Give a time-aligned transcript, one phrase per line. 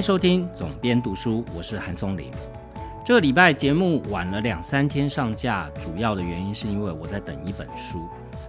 [0.00, 2.30] 收听总编读书，我是韩松林。
[3.04, 8.08] 这个礼拜节目晚了两三天上架，主要的原因是因为我在等一本书。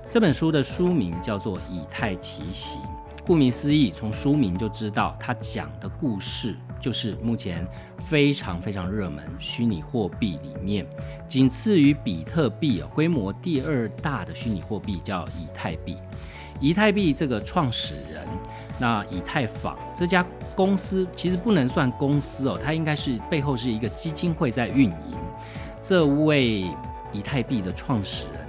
[0.10, 2.78] 这本书的书名叫做《以太奇袭》，
[3.26, 7.68] 顾名思义，从书名就知道它讲的故事就是目前
[8.06, 10.86] 非常非常热门虚拟货币里面，
[11.28, 15.98] 仅次于比特币，规模第二大的虚拟货币叫以太币。
[16.60, 18.24] 以太币这个创始人，
[18.82, 25.18] 那以太坊这家公司其实不能算公司哦，它应该是背后是一个基金会在运营。
[25.84, 26.66] 这位
[27.14, 28.42] 以太币的创始人。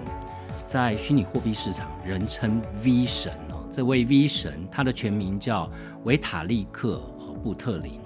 [0.64, 3.62] 在虚拟货币市场，人称 V 神哦。
[3.70, 5.70] 这位 V 神，他的全名叫
[6.04, 6.98] 维塔利克·
[7.42, 8.00] 布特林。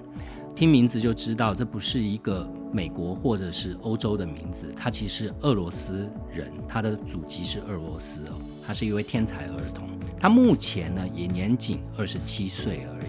[0.53, 8.33] 听名字就知道，这不是一个美国或者是欧洲的名字，他其实俄罗斯人，他的祖籍是俄罗斯哦。
[8.65, 9.87] 他是一位天才儿童，
[10.19, 13.07] 他目前呢也年仅二十七岁而已。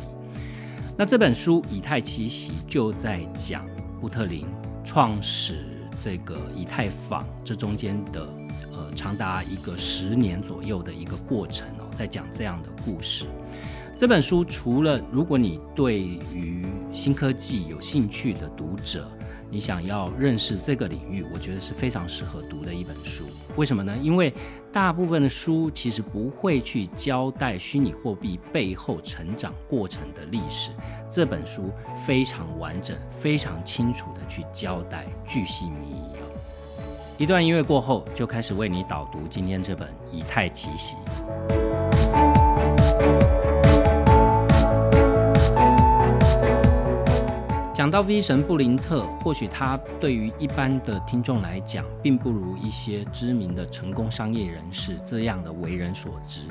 [0.96, 3.66] 那这本书《以太奇袭》就在讲
[4.00, 4.46] 布特林
[4.84, 5.66] 创始
[6.02, 8.28] 这个以太坊这中间的
[8.72, 8.88] 呃。
[8.96, 13.26] 长达一个十年左右的一个过程哦，在讲这样的故事。
[13.96, 19.08] 这本书除了如果你对于新科技有兴趣的读者，
[19.50, 23.24] 你想要认识这个领域，我觉得是非常适合读的一本书。
[23.54, 23.96] 为什么呢？
[23.96, 24.34] 因为
[24.70, 30.70] 大部分的书其实不会去交代虚拟货币背后成长过程的历史，
[31.10, 31.70] 这本书
[32.06, 36.02] 非常完整、非常清楚的去交代，巨细靡遗。
[37.16, 40.96] 一段音乐过后，就开始为你导读今天这本《以太奇袭》。
[47.78, 56.48] 讲到 V 神布林特，或许他对于一般的听众来讲，并不如一些知名的成功商业人士这样的为人所知。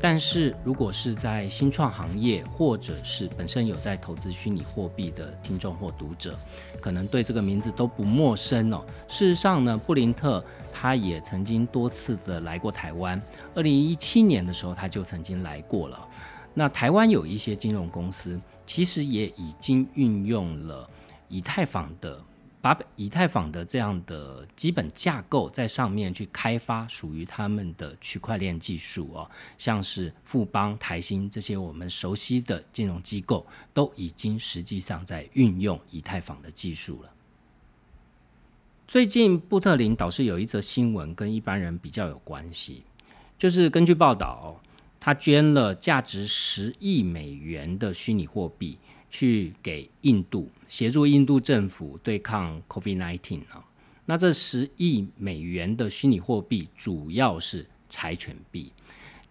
[0.00, 6.36] 但是如果是在新创行业，或者是本身有在投资虚拟货币的听众或读者，
[6.80, 8.84] 可能对这个名字都不陌生哦。
[9.06, 13.22] 事实上呢，布林特他也曾经多次的来过台湾。
[13.54, 16.08] 二零一七年的时候，他就曾经来过了。
[16.52, 20.88] 那台湾有一些金融公司，其实也已经运用了
[21.28, 22.22] 以太坊的。
[22.60, 37.10] 把以太坊的这样的基本架构在上面去开发属于他们的区块链技术哦，像是富邦、台新这些我们熟悉的金融机构，都已经实际上在运用以太坊的技术了。
[38.88, 42.82] 最近布特林导师有一则新闻跟一般人比较有关系，
[43.36, 44.58] 就是根据报道，
[45.04, 48.78] 他捐了价值十亿美元的虚拟货币。
[49.10, 53.64] 去给印度协助印度政府对抗 COVID-19 啊，
[54.06, 58.72] 那这十亿美元的虚拟货币主要是柴犬币。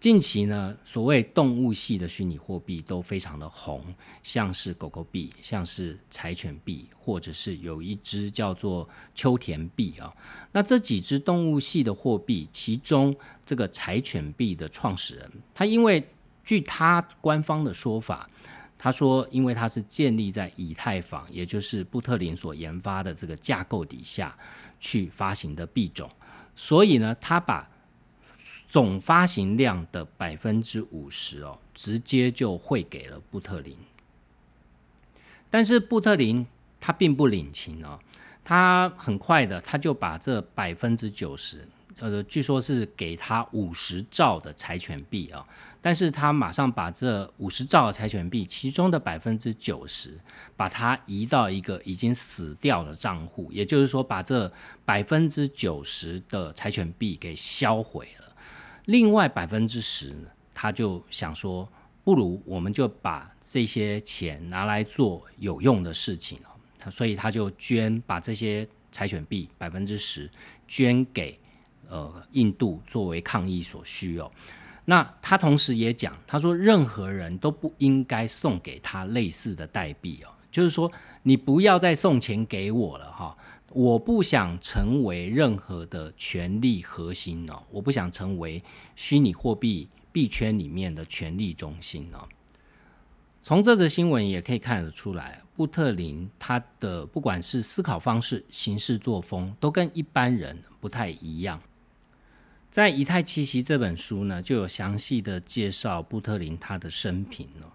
[0.04, 3.82] 近期呢，所谓动物系的虚拟货币都非常的红，
[4.22, 10.12] 像是狗狗币，像是柴犬币，或者是有一只叫做秋田币啊。
[10.52, 13.16] 那这几只动物系的货币，其中
[13.46, 16.06] 这个柴犬币的创始人，他因为
[16.44, 18.28] 据他官方的说法。
[18.76, 24.36] 他说：“因为它是建立在以太坊，也就是布特林所研发的这个架构底下
[24.78, 26.10] 去发行的币种，
[26.54, 27.66] 所以呢，他把
[28.74, 33.76] 总发行量的百分之五十哦，直接就汇给了布特林。
[35.48, 36.44] 但是布特林
[36.80, 37.96] 他并不领情哦，
[38.42, 41.68] 他很快的他就把这百分之九十，
[42.00, 45.46] 呃，据说是给他五十兆的柴犬币啊。”
[45.80, 50.18] 但是他马上把这五十兆的柴犬币，其中的百分之九十，
[50.56, 54.52] 把它移到一个已经死掉的账户，也就是说，把这
[54.84, 58.23] 百分之九十的柴犬币给销毁了。
[58.86, 60.14] 另外百分之十，
[60.52, 61.68] 他就想说，
[62.02, 66.38] 不如我们就把这些钱拿来做有用的事情
[66.78, 70.30] 他所以他就捐，把这些柴犬币百分之十
[70.68, 71.38] 捐给
[71.88, 74.30] 呃印度，作为抗疫所需哦。
[74.84, 80.92] 那他同时也讲，他说任何人都不应该送给他类似的代币哦，就是说
[81.22, 83.34] 你不要再送钱给我了哈，
[83.74, 88.62] 我不想成为任何的权力核心哦，我不想成为
[88.94, 92.28] 虚拟货币币圈里面的权力中心哦。
[93.42, 101.60] 从这则新闻也可以看得出来，布特林他的不管是思考方式、行事作风，都跟一般人不太一样。
[102.70, 107.73] 在《以太奇袭》这本书呢，就有详细的介绍布特林他的生平了。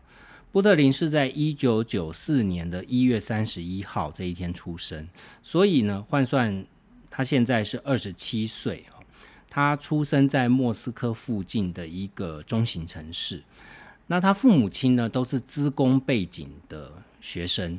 [0.52, 5.08] 波特林是在一九九四年的一月三十一号这一天出生，
[5.44, 6.66] 所以呢，换算
[7.10, 9.04] 他现在是二十七岁哦。
[9.48, 13.44] 他出生在莫斯科附近的一个中型城市。
[14.08, 16.92] 那他父母亲呢，都是资工背景的
[17.22, 17.78] 学生。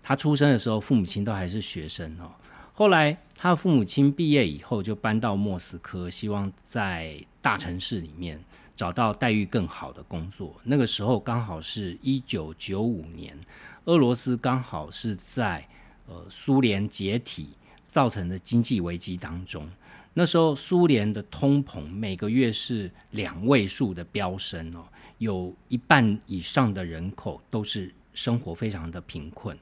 [0.00, 2.30] 他出生的时候，父母亲都还是学生哦。
[2.72, 8.40] 后来他的父母亲毕业以后，就搬到莫斯科，希望在大城市里面
[8.74, 10.54] 找到待遇更好的工作。
[10.64, 13.38] 那个时候刚好是一九九五年，
[13.84, 15.66] 俄罗斯刚好是在
[16.06, 17.50] 呃苏联解体
[17.90, 19.68] 造成的经济危机当中。
[20.14, 24.84] 那时候苏联的通膨每个月是两位数的飙升哦，
[25.18, 29.56] 有一半以上的人口都是生活非常的贫困。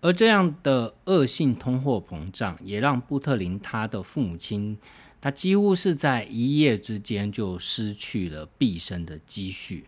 [0.00, 4.76] 而这样的恶性通货膨胀，也让布特林他的父母亲，
[5.22, 9.86] 他几乎是在一夜之间就失去了毕生的积蓄。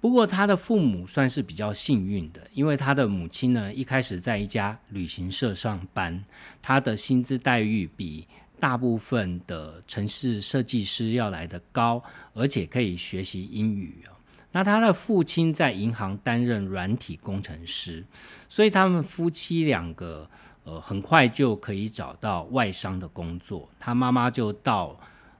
[0.00, 6.24] 不过他的父母算是比较幸运的，因为他的母亲呢，一开始在一家旅行社上班，
[6.62, 8.24] 他的薪资待遇比
[8.60, 12.00] 大部分的城市设计师要来的高，
[12.32, 14.04] 而且可以学习英语。
[14.52, 18.04] 那他的父亲在银行担任软体工程师，
[18.48, 20.30] 所以他们夫妻两个
[20.68, 23.66] 呃很快就可以找到外商的工作。
[23.80, 24.94] 他妈妈就到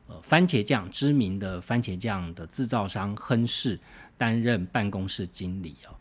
[0.07, 3.79] 呃番茄酱知名的番茄酱的制造商亨氏
[4.17, 5.95] 担任办公室经理哦。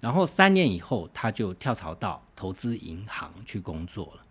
[0.00, 4.24] 然后三年以后，他就跳槽到投资银行去工作了。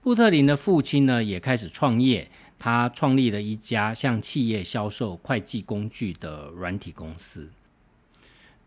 [0.00, 2.30] 布特林的父亲呢，也开始创业。
[2.58, 7.50] 他创立了一家向企业销售会计工具的软体公司，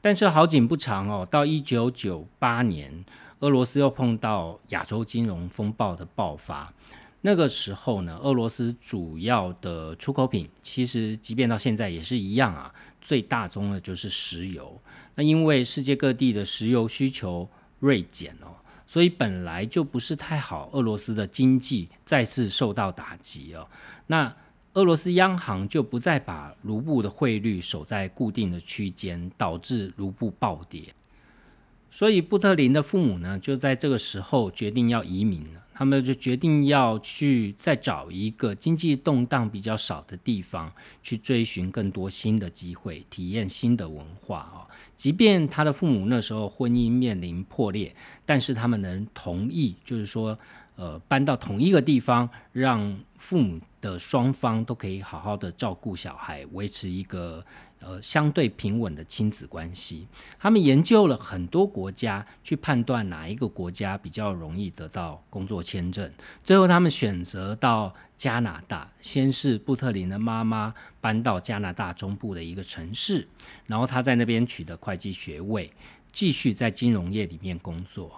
[0.02, 3.06] 但是好景不长哦，到一九九八年，
[3.40, 6.74] 俄罗斯又碰到亚洲金融风暴的爆发。
[7.22, 14.80] 那个时候呢，俄罗斯主要的出口品，其实即便到现在也是一样啊，最大宗的就是石油。
[15.16, 17.50] 那因为世界各地的石油需求
[17.80, 18.48] 锐减哦。
[18.88, 23.68] 所以本来就不是太好，俄罗斯的经济再次受到打击哦。
[24.06, 24.32] 那
[24.76, 30.84] 俄罗斯央行就不再把卢布的汇率守在固定的区间，导致卢布暴跌。
[31.96, 35.62] 所以布特林的父母呢，就在这个时候决定要移民了。
[35.74, 40.70] 他们就决定要去再找一个经济动荡比较少的地方，
[41.02, 44.68] 去追寻更多新的机会，体验新的文化啊。
[44.98, 47.96] 即便他的父母那时候婚姻面临破裂，
[48.26, 50.38] 但是他们能同意，就是说，
[50.76, 57.46] 呃，搬到同一个地方，让父母的双方都可以好好的照顾小孩，维持一个。
[57.82, 60.08] 呃，相对平稳的亲子关系，
[60.40, 66.12] 他们研究了很多国家，去判断哪一个国家比较容易得到工作签证。
[66.44, 68.92] 最后，他们选择到加拿大。
[69.00, 73.28] 先是布特林的妈妈搬到加拿大中部的一个城市，
[73.68, 75.72] 然后他在那边取得会计学位，
[76.12, 78.12] 继续在金融业里面工作。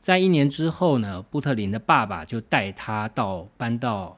[0.00, 4.16] 在一年之后呢，布特林的爸爸就带他到搬到。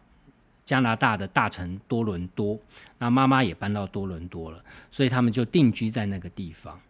[0.70, 2.56] 加拿大的大城多伦多，
[2.99, 6.81] 那妈妈也搬到多伦多了，所以他们就定居在那个地方。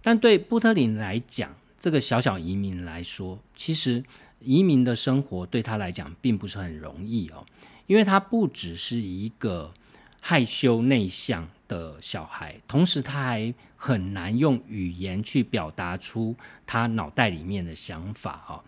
[0.00, 4.04] 但对布特林来讲，这个小小移民来说，其实
[4.38, 7.44] 移民的生活对他来讲并不是很容易哦，
[7.88, 9.72] 因为他不只是一个
[10.20, 18.62] 害羞内向的小孩，同时他还很难用语言去表达出他脑袋里面的想法哦。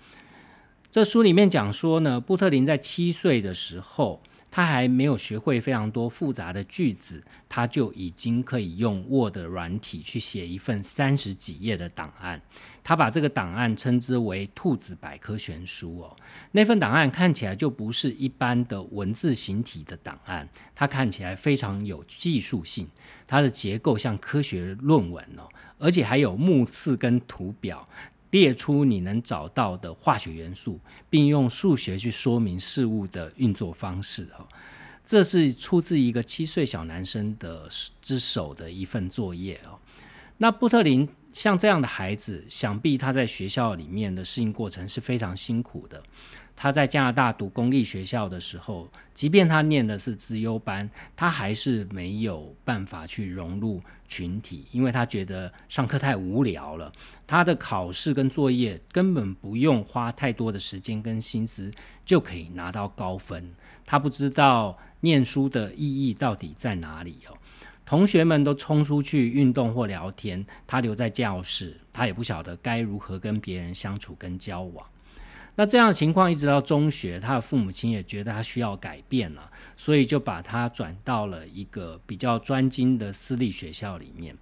[0.91, 4.21] 这书里面讲说呢，布特林在七岁的时候。
[4.51, 12.41] 他还没有学会非常多复杂的句子，他就已经可以用 Word 软体去写一份三十几页的档案。
[12.83, 16.17] 他把这个档案称之为“兔子百科全书”哦。
[16.53, 22.89] 那份档案看起来就不是一般的文字形体的档案，它看起来非常有技术性，
[23.27, 25.47] 它的结构像科学论文哦，
[25.79, 27.87] 而且还有目次跟图表。
[28.31, 34.29] 列出你能找到的化学元素，并用数学去说明事物的运作方式。
[34.39, 34.47] 哦，
[35.07, 37.69] 这是出自一个七岁小男生的
[38.03, 39.79] 之手的一份作业哦。
[40.37, 46.03] 那布特林像这样的孩子，想必他在学校里面的适应过程是非常辛苦的。
[46.61, 56.93] 他在加拿大读公立学校的时候，即便他念的是资优班，他还是没有办法去融入群体，因为他觉得上课太无聊了。
[57.29, 61.71] 他的考试跟作业根本不用花太多的时间跟心思
[62.05, 63.55] 就可以拿到高分。
[63.87, 67.39] 他不知道念书的意义到底在哪里哦。
[67.87, 74.85] 同学们都冲出去运动或聊天，他留在教室，他也不晓得该如何跟别人相处跟交往。
[75.59, 84.37] 那这样的情况一直到中学，他的父母亲也觉得他需要改变了，所以就把他转到了一个比较专精的私立学校里面。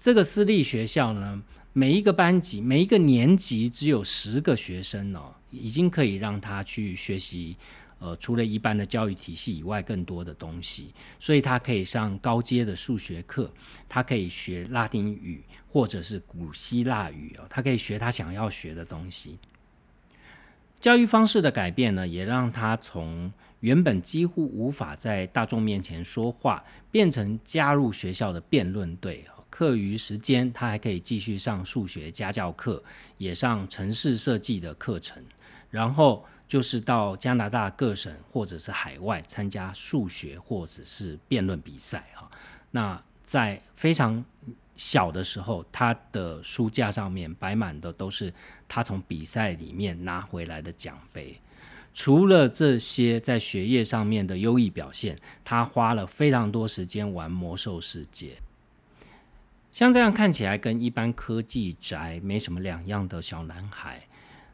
[0.00, 7.56] 这个私立学校呢，每一个班级、每一个年级只有十个学生哦，已经可以让他去学习
[7.98, 13.52] 呃，除了一般的教育体系以外，更多的东西，所以他可以上高阶的数学课，
[13.88, 19.36] 他可以学拉丁语或者是古希腊语哦，他可以学他想要学的东西。
[20.80, 29.24] 教育方式的改变呢，也让他从原本几乎无法在大众面前说话，变成加入学校的辩论队。
[29.50, 32.82] 课余时间，他还可以继续上数学家教课，
[33.18, 35.22] 也上城市设计的课程，
[35.68, 42.30] 然后就是到加拿大各省或者是海外参加数学或者是辩论比赛哈。
[42.70, 44.24] 那在非常
[44.80, 48.32] 小的时候，他的书架上面摆满的都是
[48.66, 51.38] 他从比赛里面拿回来的奖杯。
[51.92, 58.38] 除了这些在学业上面的优异表现，他花了非常多时间玩魔兽世界。
[59.70, 64.08] 像这样看起来跟一般科技宅没什么两样的小男孩，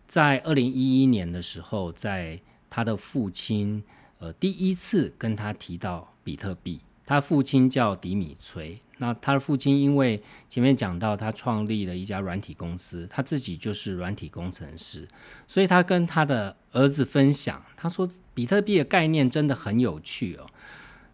[0.08, 3.80] 在二零一一年的时候，在他的父亲
[4.18, 8.80] 呃第一次跟他提到比特币，他父亲叫迪米崔。
[8.98, 15.06] 那他的父亲因为前面讲到他创立了一家软体公司，他自己就是软体工程师，
[15.46, 20.46] 所以他跟他的儿子分享，他说比特币的概念真的很有趣哦。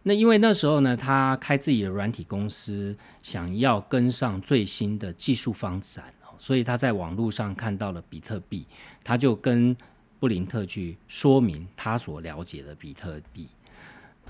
[0.04, 8.66] 那因为那时候呢，他开自己的软体公司，想要跟上最新的技术发展哦，所以他在网络上看到了比特币，
[9.04, 9.76] 他就跟
[10.20, 13.48] 布林特去说明他所了解的比特币。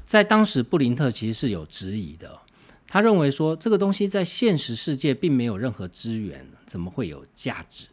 [0.04, 2.38] 在当时，布林特其实是有质疑的，
[2.92, 7.86] 他认为说这个东西在现实世界并没有任何资源，怎么会有价值？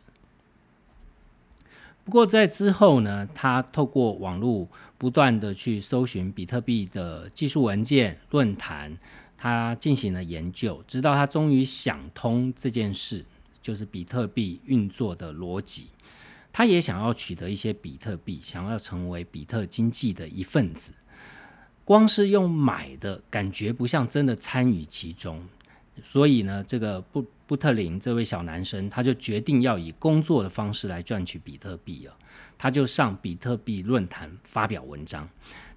[2.04, 8.98] 不过在之后呢，他透过网络不断的去搜寻比特币的技术文件、论坛，
[9.38, 13.24] 他进行了研究，直到他终于想通这件事，
[13.62, 15.88] 就是比特币运作的逻辑。
[16.52, 20.92] 他也想要取得一些比特币，想要成为比特经济的一份子。
[21.90, 25.44] 光是用买的感觉不像真的参与其中，
[26.04, 27.26] 所以呢，这个布。
[27.48, 32.16] 布特林这位小男生，他就决定要以工作的方式来赚取比特币了。
[32.60, 35.28] 他就上比特币论坛发表文章。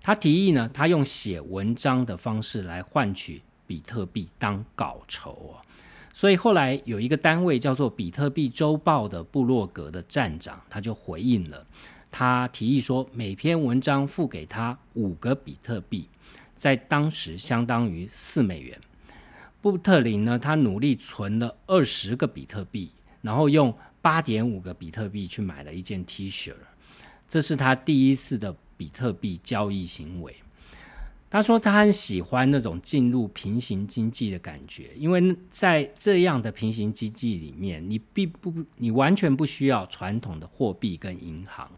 [0.03, 5.65] 他提议呢，他用写文章的方式来换取比特币当稿酬哦。
[6.13, 11.67] 所以后来有一个单位叫做《比特币周报》的部落格的站长，他就回应了。
[12.13, 16.07] 他提议说，每篇文章付给他五个比特币，
[16.55, 18.79] 在当时相当于四美元。
[19.63, 22.91] 布特林呢，他努力存了二十个比特币，
[23.23, 26.53] 然后用八点五个比特币去买了一件 T 恤，
[27.29, 30.37] 这是他第一次的比特币交易行为。
[31.31, 41.71] 他说他很喜欢那种进入平行经济的感觉，因为在这样的平行经济里面，你并不，你完全不需要传统的货币跟银行。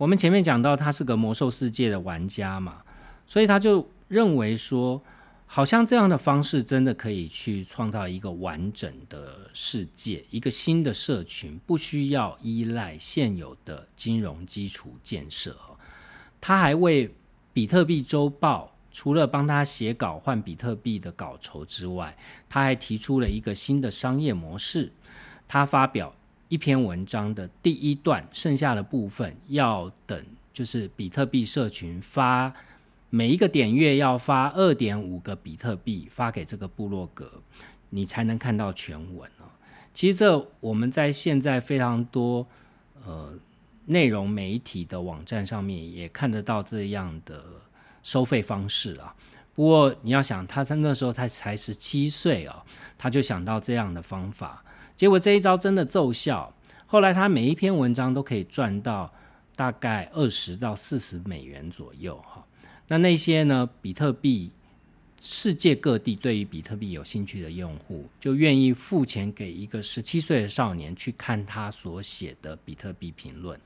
[0.00, 2.78] 我们前面讲到他是个魔兽世界的玩家嘛，
[3.26, 5.02] 所以他就认为说。
[5.52, 15.56] 好像这样的方式真的可以去创造一个完整的世界，一个新的社群，不需要依赖现有的金融基础建设。
[16.40, 17.12] 他还为
[17.52, 22.16] 比特币周报除了帮他写稿换比特币的稿酬之外，
[22.48, 24.92] 他还提出了一个新的商业模式。
[25.48, 26.14] 他发表
[26.50, 32.52] 一篇文章的第一段，剩下的部分要等，就是比特币社群发。
[33.08, 37.40] 每一个点阅要发二点五个比特币发给这个部落格，
[37.88, 39.46] 你才能看到全文哦。
[39.94, 42.46] 其实这我们在现在非常多
[43.04, 43.32] 呃
[43.86, 47.44] 内容媒体的网站上面也看得到这样的
[48.02, 49.14] 收费方式啊。
[49.54, 52.64] 不过你要想，他在那时候他才十七岁哦，
[52.96, 54.64] 他就想到这样的方法，
[55.00, 56.52] 结果这一招真的奏效。
[56.86, 59.10] 后来他每一篇文章都可以赚到
[59.56, 62.44] 大概二十到四十美元左右哈。
[62.86, 63.66] 那那些呢？
[63.80, 64.50] 比特币
[65.18, 73.58] 世界各地对于比特币有兴趣的用户，就愿意付钱给一个十七岁的少年去看他所写的比特币评论。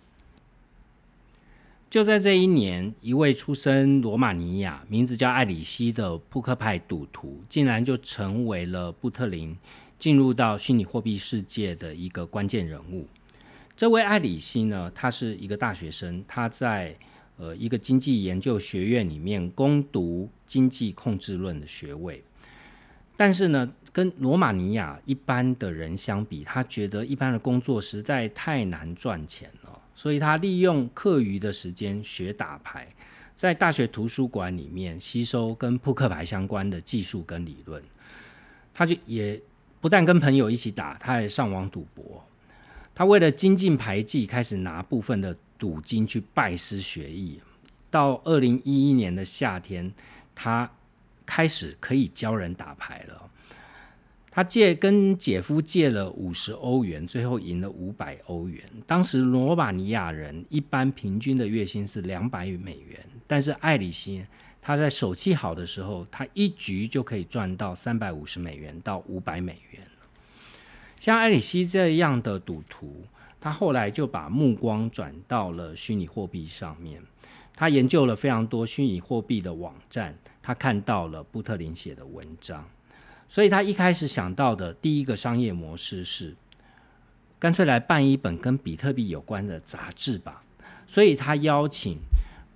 [1.90, 9.56] 就在这一年，一位出身罗马尼亚、名字叫艾里希的扑克牌赌徒，竟然就成为了布特林
[9.98, 13.06] 进入到虚拟货币世界的一个关键人物。
[13.76, 16.96] 这位艾里希呢，他是一个大学生，他在。
[17.36, 22.22] 呃，一个经济研究学院里面攻读经济控制论的学位，
[23.16, 32.86] 但是呢，跟罗马尼亚一般的人相比，他觉得一般的工作实在太难赚钱了，所以他利用课余的时间学打牌，
[33.34, 37.82] 在大学图书馆里面吸收跟扑克牌相关的技术跟理论。
[38.72, 39.42] 他就也
[39.84, 42.24] 不但跟朋友一起打，他还上网赌博。
[42.94, 45.36] 他为了精进牌技，开始拿部分的。
[45.56, 47.40] 赌金去拜师学艺，
[47.90, 49.90] 到二零一一年的夏天，
[50.34, 50.70] 他
[51.24, 53.30] 开始可以教人打牌了。
[54.30, 58.62] 他借跟姐夫借了五十欧元，最后赢了五百欧元。
[58.84, 64.26] 当时罗马尼亚人一般平均的月薪是两百美元，但是艾里希
[64.66, 69.82] 他在手气好的时候，他一局就可以赚到三百五十美元到五百美元。
[70.98, 73.04] 像艾里希这样的赌徒，
[73.38, 77.02] 他后来就把目光转到了虚拟货币上面。
[77.54, 82.66] 他研究了非常多虚拟货币的网站，他看到了布特林写的文章。
[83.28, 86.34] 所以他一开始想到的第一个商业模式是，
[87.38, 90.42] 干脆来办一本跟比特币有关的杂志吧。
[90.86, 91.98] 所以他邀请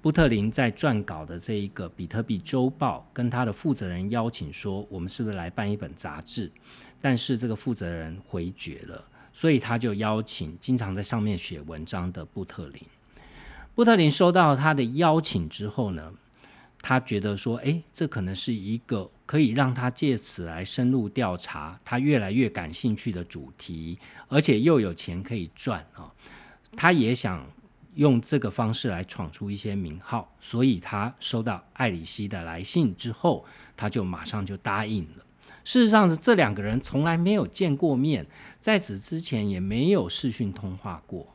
[0.01, 6.51] 布特林在撰稿的这一个比特币周报，跟他的负责人邀请说，我们是不是来办一本杂志？
[7.01, 12.81] 但是这个负责人回绝了，所以他就邀请经常在上面写文章的布特林。
[13.75, 16.13] 布特林收到他的邀请之后呢？
[16.81, 26.07] 他觉得说，哎，这可能是一个可以让他借此来深入调查他越来越感兴趣的主题，而且又有钱可以赚啊！
[26.77, 27.45] 他也想
[27.99, 33.45] 用这个方式来闯出一些名号，所以他收到艾里希的来信之后，
[33.77, 35.25] 他就马上就答应了。
[35.65, 38.25] 事实上，这两个人从来没有见过面，
[38.61, 41.27] 在此之前也没有视讯通话过，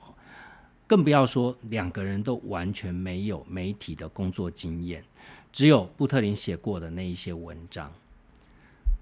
[0.87, 5.03] 更不要说两个人都完全没有媒体的工作经验。
[5.51, 7.91] 只有布特林写过的那一些文章，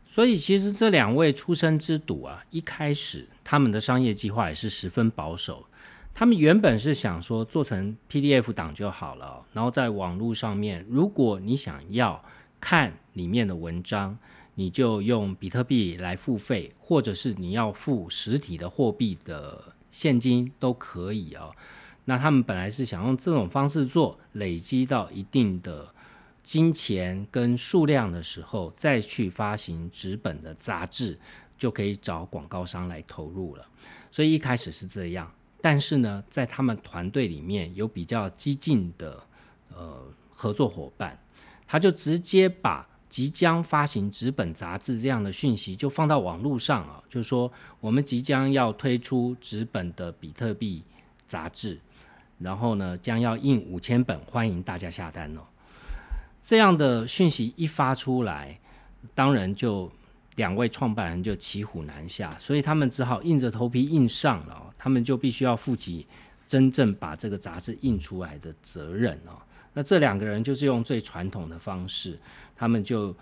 [0.07, 5.67] 所以其实这两位出生之赌啊，一开始他们的商业计划也是十分保守。
[6.13, 12.23] 他们原本是想说做成 PDF 档就好了，然后在网络上面，如果你想要
[12.59, 14.17] 看里面的文章，
[14.55, 21.51] 你就用比特币来付费，或者是你要付实体的货币的现金都可以哦。
[22.05, 25.93] 那他们本来是想用这种方式做，累积到一定的。
[26.43, 31.19] 金钱跟数量的时候，再去发行纸本的杂志，
[31.55, 33.65] 就可以找广告商来投入了。
[34.09, 39.23] 所以一开始是这样，但是呢，在他们团队里面有比较激进的
[39.75, 41.17] 呃合作伙伴，
[41.67, 50.83] 他就直接把即将发行纸本杂志这样的讯息就放到网络上啊，就说我们即将要推出纸本的比特币
[51.27, 51.79] 杂志，
[52.39, 55.41] 然后呢将要印五千本，欢迎大家下单哦。
[56.43, 58.59] 这样的讯息一发出来，
[59.13, 59.91] 当然就
[60.35, 64.73] 两位创办人就骑虎难下，所以他们只好硬着头皮印上了。
[64.77, 66.07] 他们就必须要负起
[66.47, 69.37] 真正把这个杂志印出来的责任哦。
[69.73, 72.19] 那这两个人就是用最传统的方式，
[72.55, 73.15] 他们就。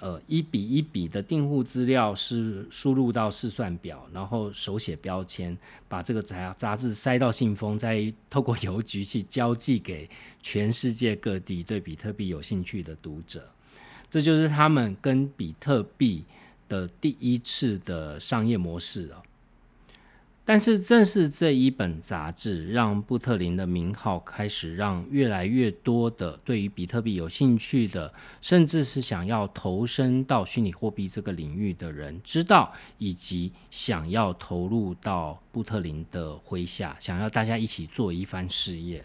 [0.00, 10.10] 呃，一笔一笔的订户资料是输入到试算表，然后手写标签，把这个杂杂志塞到信封，再透过邮局去交寄给
[10.42, 13.48] 全世界各地对比特币有兴趣的读者。
[14.10, 16.24] 这就是他们跟比特币
[16.68, 19.22] 的第一次的商业模式啊。
[20.46, 39.02] 但是，正是这一本杂志，让布特林的名号开始让越来越多的对于比特币有兴趣的，甚至是想要投身到虚拟货币这个领域的人知道，以及想要投入到布特林的麾下，想要大家一起做一番事业。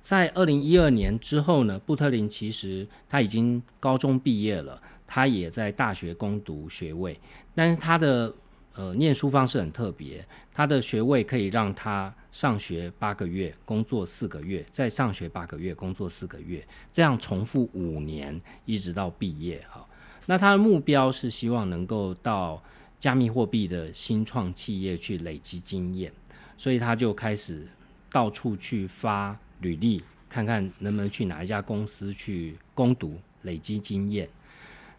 [0.00, 7.18] 在二零一二年之后呢，布特林其实他已经高中毕业了，他也在大学攻读学位，
[7.54, 8.32] 但是他的。
[8.78, 19.82] 呃，念书方式很特别，他的学位可以让他上学八个月，工作四个月，再上学八个月，工作四个月，这样重复五年，一直到毕业哈。
[20.26, 22.62] 那他的目标是希望能够到
[22.98, 26.12] 加密货币的新创企业去累积经验，
[26.58, 27.66] 所以他就开始
[28.10, 34.28] 到处去发履历，看看能不能去哪一家公司去攻读，累积经验。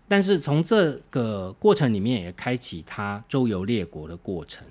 [0.07, 4.65] 但是从这个过程里面也开启他周游列国的过程。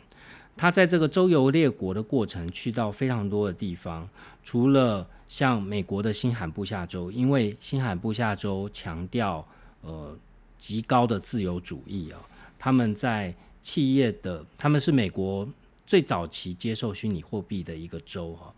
[0.57, 4.09] 他在这个周游列国的过程，去到非常多的地方，
[4.43, 9.47] 除了像美国的新罕布夏州，因为新罕布夏州强调
[9.83, 10.17] 呃
[10.57, 12.19] 极高的自由主义啊，
[12.59, 15.47] 他们在企业的他们是美国
[15.87, 18.51] 最早期接受虚拟货币的一个州哈。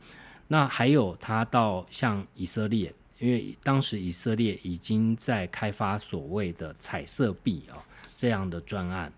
[0.47, 2.95] 那还有他到像以色列。
[3.19, 7.83] 因为当时以色列已经在开发所谓的彩色币啊
[8.15, 9.13] 这样的专案，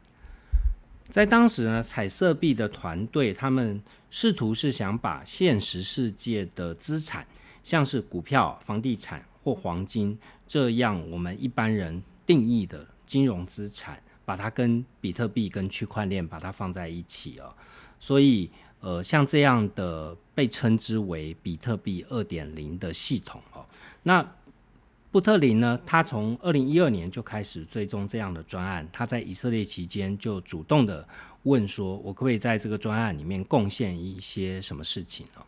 [1.11, 7.27] 在当时呢，彩色币的团队他们试图是想把现实世界的资产，
[7.63, 17.55] 像是股票、房地产或黄金这样我们一般人定义的金融资产，把它跟比特币跟区块链把它放在一起啊，
[17.99, 23.65] 所以呃像这样的被称之为比特币二点零的系统哦。
[24.03, 24.35] 那
[25.11, 31.07] 布特林呢，他从二零一二年就开始追踪这样的专案，他在以色列期间就主动的
[31.43, 35.43] 问说，我可不可以在这个专案里面贡献一些什么事情呢？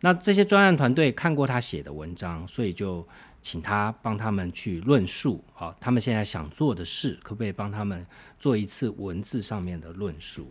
[0.00, 3.06] 那这些专案团队看过他写的文章，所以就
[3.42, 8.06] 请他帮他们去论述啊，他们现在想做的事，可不可以帮他们
[8.38, 10.50] 做一次文字上面的论述？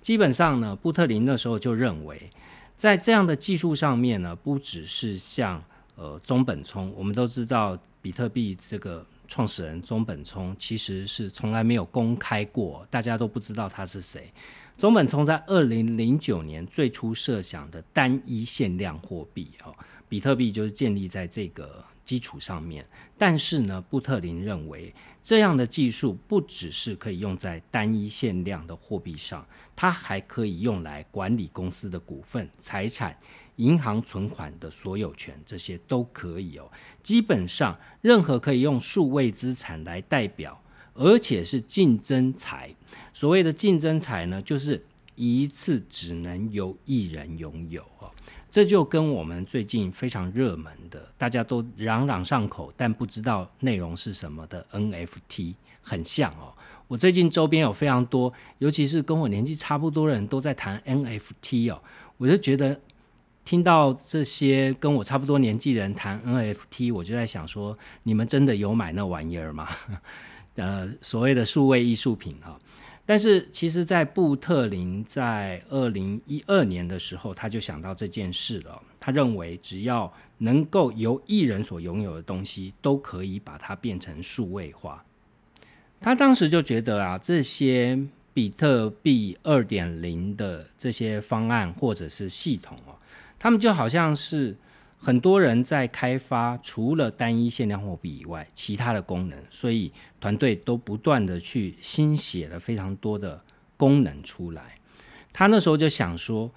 [0.00, 2.30] 基本上呢，布特林那时候就认为，
[2.76, 5.62] 在这样的技术上面呢，不只是像
[5.98, 14.32] 呃中本聪，我们都知道比特币这个创始人中本聪其实是从来没有公开过，大家都不知道他是谁。
[14.76, 19.74] 中本聪在二零零九年最初设想的单一限量货币哦，
[20.08, 22.86] 比特币就是建立在这个基础上面。
[23.18, 33.18] 但是呢，布特林认为这样的技术不只是可以用在单一限量的货币上，它还可以用来管理公司的股份、财产、
[33.58, 36.68] 银行存款的所有权，这些都可以哦。
[37.02, 40.60] 基本上，任何可以用数位资产来代表。
[41.00, 42.74] 而且是竞争财，
[43.12, 48.10] 所谓的竞争财呢，就是一次只能由一人拥有哦。
[48.50, 56.52] 这就跟我们最近非常热门的，大家都朗朗上口，但不知道内容是什么的 NFT 很像哦。
[56.88, 61.80] 我最近周边有非常多，尤其是跟我年纪差不多的人都在谈 NFT 哦，
[62.16, 62.80] 我就觉得
[63.48, 69.70] 听到这些跟我差不多年纪的人谈 NFT，我就在想说，你们真的有买那玩意儿吗？
[70.56, 72.60] 呃，所谓的数位艺术品哈，
[73.06, 78.82] 但是其实，在布特林在二零一二年的时候，他就想到这件事了。
[79.00, 85.02] 他认为，只要能够由艺人所拥有的东西，都可以把它变成数位化。
[86.02, 87.98] 他当时就觉得啊，这些
[88.34, 92.92] 比特币二点零的这些方案或者是系统哦，
[93.38, 94.56] 他们就好像是。
[95.00, 103.40] 很多人在开发除了单一限量货币以外其他的功能，所以团队都不断的去新写了非常多的
[103.76, 104.76] 功能出来。
[105.32, 106.50] 他那时候就想说，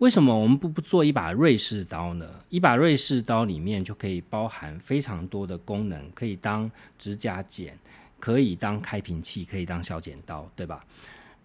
[0.00, 2.28] 为什么我们不不做一把瑞士刀呢？
[2.50, 7.74] 一把瑞士刀里面就可以包含非常多的功能，可以当指甲剪，
[8.20, 10.84] 可以当开瓶器，可以当小剪刀，对吧？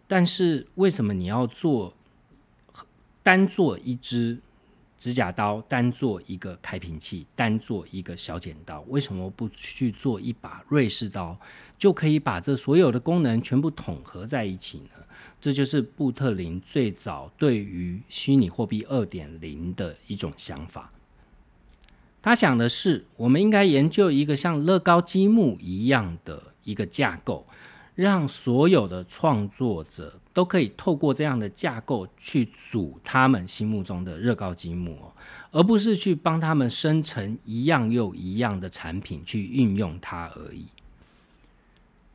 [0.09, 1.93] 但是为什么你要做
[3.23, 4.37] 单做一支？
[5.03, 11.37] 指甲刀单做一个开瓶器，单做一个小剪刀，为什么不去做一把瑞士刀，
[11.77, 15.05] 就可以把这所有的功能全部统合在一起呢？
[15.41, 20.89] 这就是布特林最早对于虚拟货币二点零的一种想法。
[22.21, 27.45] 他想的是，我们应该研究一个像乐高积木一样的一个架构。
[27.95, 35.13] 让所有的创作者都可以透过这样的架构去组他们心目中的乐高积木哦，
[35.51, 40.65] 而不是去帮他们生成一样又一样的产品去运用它而已。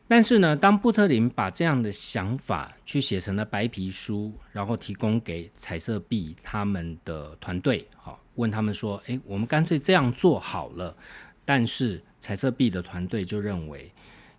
[0.09, 10.97] 但是呢，当布特林把这样的想法去写成了白皮书，然后提供给彩色币他们的团队，好问他们说：“诶，我们干脆这样做好了。”
[11.45, 13.93] 但是彩色币的团队就认为。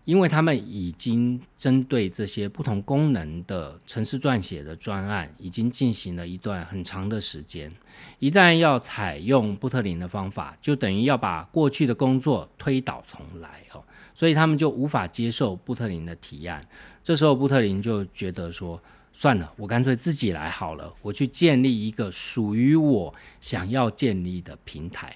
[0.10, 7.72] 因为他们已经针对这些不同功能的城市撰写的专案，已经进行了一段很长的时间。
[8.18, 13.84] 一旦要采用布特林的方法，就等于要把过去的工作推倒重来哦，
[14.16, 16.68] 所以他们就无法接受布特林的提案。
[17.04, 18.82] 这时候，布特林就觉得说
[19.14, 25.16] ：“算了，我干脆自己来好了，我去建立一个属于我想要建立的平台。”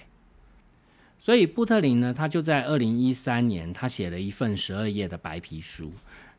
[1.24, 5.90] 所以布特林呢，他就在二零一三年，他写了一份十二页的白皮书，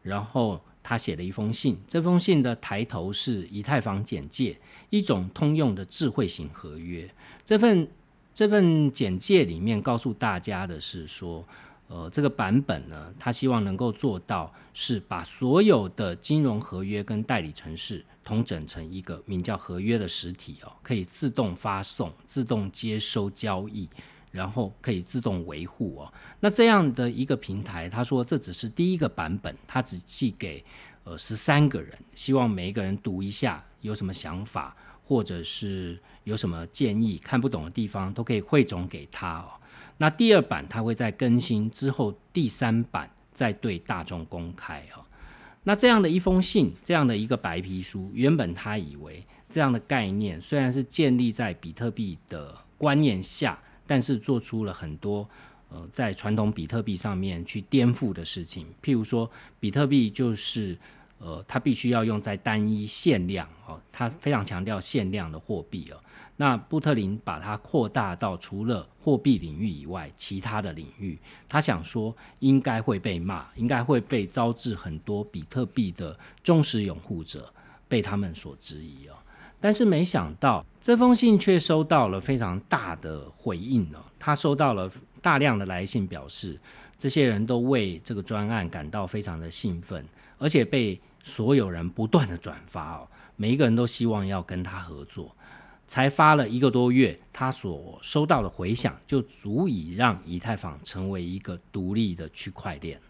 [0.04, 1.76] 然后他写了一封信。
[1.88, 4.56] 这封信的抬头是以太坊简介，
[4.91, 7.10] 一种通用的智慧型合约。
[7.43, 7.88] 这份
[8.32, 11.43] 这份简介里面告诉大家的是说，
[11.88, 23.89] 呃，这个版本呢，他希望能够做到是把所有的金融合约跟代理程式统整成一个名叫合约的实体哦，可以自动发送、自动接收交易。
[24.36, 26.13] 然后可以自动维护哦。
[26.41, 30.62] 那这样的一个平台，他说这只是第一个版本，他只寄给
[31.06, 39.50] 呃十三个人，希望每一个人读一下，有什么想法或者是有什么建议，看不懂的地方都可以汇总给他哦。
[39.98, 45.06] 那第二版他会在更新之后，第三版再对大众公开哦。
[45.63, 53.58] 那这样的一封信，这样的一个白皮书，原本他以为这样的概念虽然是建立在比特币的观念下。
[53.86, 55.28] 但是做出了很多
[55.69, 60.78] 呃，在传统比特币上面去颠覆的事情，譬如说，比特币就是
[61.19, 65.98] 呃，它必须要用在单一限量哦，它非常强调限量的货币哦。
[66.38, 71.17] 那布特林把它扩大到除了货币领域以外，其他的领域，
[71.48, 77.52] 他想说应该会被骂，应该会被招致很多比特币的忠实拥护者
[77.88, 79.15] 被他们所质疑哦。
[79.62, 86.60] 但是没想到这封信却收到了非常大的回应哦，他收到了大量的来信，表示
[86.95, 90.06] 这些人都为这个专案感到非常的兴奋，
[90.38, 95.36] 而且被所有人不断的转发哦，每一个人都希望要跟他合作。
[95.88, 103.02] 才发了一个多月，他所收到的回响就足以让以太坊成为一个独立的区块链。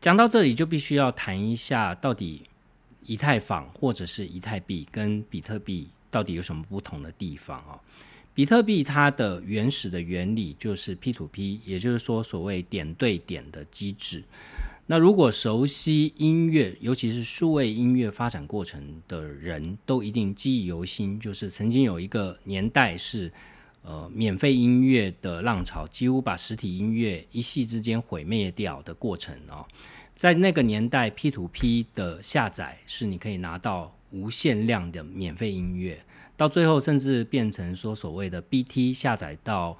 [0.00, 2.48] 讲到这里，就必须要谈一下，到底
[3.08, 7.80] 以太坊或者是以太币跟比特币到底有什么不同的地方啊？
[8.34, 14.22] 比特币它的原始的原理就是 P to P，也就是说所谓点对点的机制。
[14.86, 21.18] 那如果熟悉音乐，尤其是数位音乐发展过程的人，都一定记忆犹新。
[21.18, 23.32] 就是曾经有一个年代是，
[23.82, 29.66] 呃，免费音乐的浪潮，几乎把实体音乐一夕之间毁灭掉的过程哦。
[30.18, 36.04] 在那个年代，P to P 的下载是你可以拿到无限量的免费音乐，
[36.36, 39.78] 到最后甚至变成说所谓的 BT 下载到。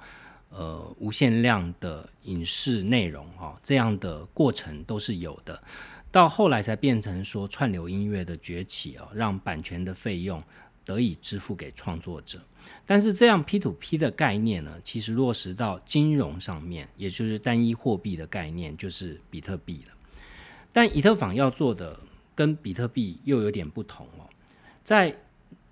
[0.51, 5.61] 呃，无限量的影视内容哈，这样的过程都是有的。
[6.09, 10.43] 到后来才变成说串流音乐的崛起哦，让版权的费用
[10.83, 12.41] 得以支付给创作者。
[12.83, 19.93] 但是这样 P to P 的概念呢，其实落实到金融上面，也就是单一货币的概念，就是比特币了。
[20.79, 21.99] 但以特坊要做的
[22.33, 24.23] 跟比特币又有点不同哦。
[24.81, 25.13] 在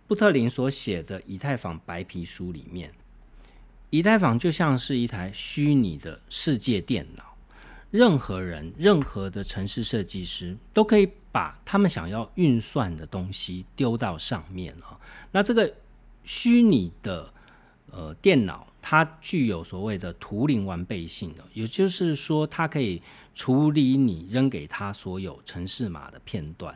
[0.05, 2.91] 布特林所写的以太坊白皮书里面。
[3.89, 7.37] 以太坊就像是一台虚拟的世界电脑，
[7.89, 14.99] 任何人、任何的城市设计师都可以把他们想要运算的东西丢到上面啊。
[15.31, 15.73] 那这个
[16.25, 17.33] 虚拟的
[17.91, 23.01] 呃电脑，它具有所谓的图灵完备性的，也就是说，它可以
[23.37, 26.75] 处理你扔给他所有城市码的片段。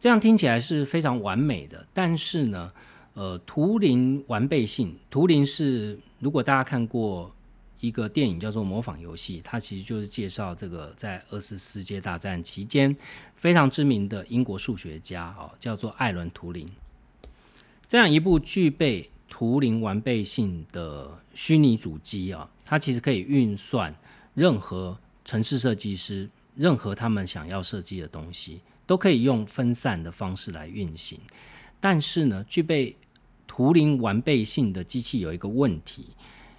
[0.00, 2.72] 这样听起来是非常完美的，但是呢，
[3.14, 5.96] 呃，图灵完备性，图灵是。
[6.18, 7.32] 如果大家看过
[7.80, 12.96] 一个电影叫做《模仿游戏》，它其实就是介绍这个在二次世界大战期间
[13.34, 16.68] 非常知名的英国数学家哦，叫做艾伦·图灵。
[17.88, 23.94] 这样一部具备图灵完备性的虚拟主机啊，它其实可以运算
[24.34, 31.18] 任何城市设计师任何他们想要设计的东西，都可以用分散的方式来运行。
[31.80, 32.96] 但是呢，具备
[33.46, 36.06] 图灵完备性的机器有一个问题，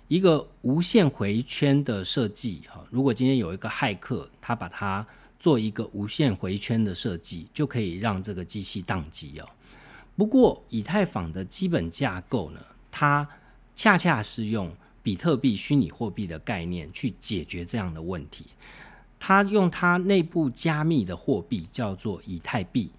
[0.08, 2.86] 一个无限回圈的设计哈。
[2.90, 5.06] 如果今天有一个骇客，他把它
[5.40, 9.48] 做一个无限回圈的设计，就可以让这个机器宕机哦。
[10.16, 12.60] 不过以太坊的基本架构呢，
[12.92, 13.28] 它
[13.76, 14.72] 恰恰是用
[15.04, 18.48] 比特币虚拟货币的概念去解决这样的问题。
[19.20, 22.92] 它用它内部加密的货币叫做以太币。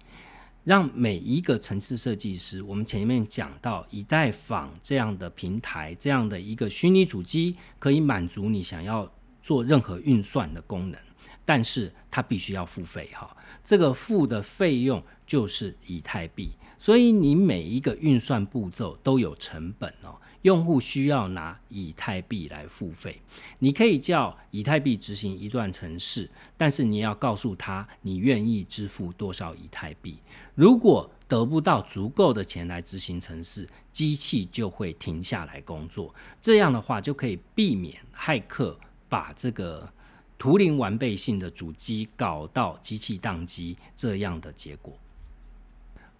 [0.63, 9.07] 让每一个城市设计师，我们前面讲到以太坊这样的平台，这样的一个虚拟主机，可以满足你想要
[9.43, 10.99] 做任何运算的功能，
[11.45, 20.19] 但是它必须要付费哈，这个付的费用就是以太币，所以你每一个运算步骤都有成本哦。
[20.45, 23.19] 用户需要拿以太币来付费，
[23.57, 30.19] 你可以叫以太币执行一段程式，但是你要告诉他你愿意支付多少以太币。
[30.53, 36.13] 如果得不到足够的钱来执行程式，机器就会停下来工作。
[36.39, 38.79] 这样的话就可以避免骇客
[39.09, 39.91] 把这个
[40.37, 44.95] 图灵完备性的主机搞到机器宕机这样的结果。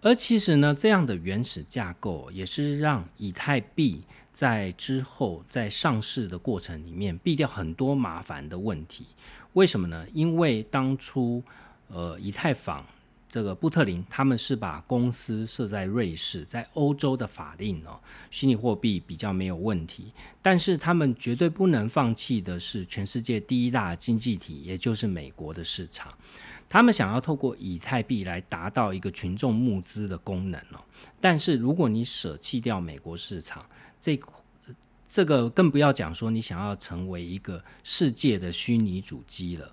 [0.06, 9.08] 而其实呢，这样的原始架构也是让以太币在之后在上市的过程里面避掉很多麻烦的问题。
[9.54, 10.06] 为什么呢？
[10.14, 11.42] 因为当初
[11.88, 12.86] 呃以太坊
[13.28, 20.12] 这个布特林他们是把公司设在瑞士，在欧洲的法令哦，虚拟货币比较没有问题。
[20.40, 26.14] 但是他们绝对不能放弃的是全世界第一大经济体，也就是美国的市场。
[26.76, 30.84] 他们想要透过以太币来达到一个群众募资的功能哦，
[31.22, 33.66] 但是如果你舍弃掉美国市场，
[34.02, 34.20] 这
[35.08, 39.72] 这个更不要讲说你想要成为一个世界的虚拟主机了。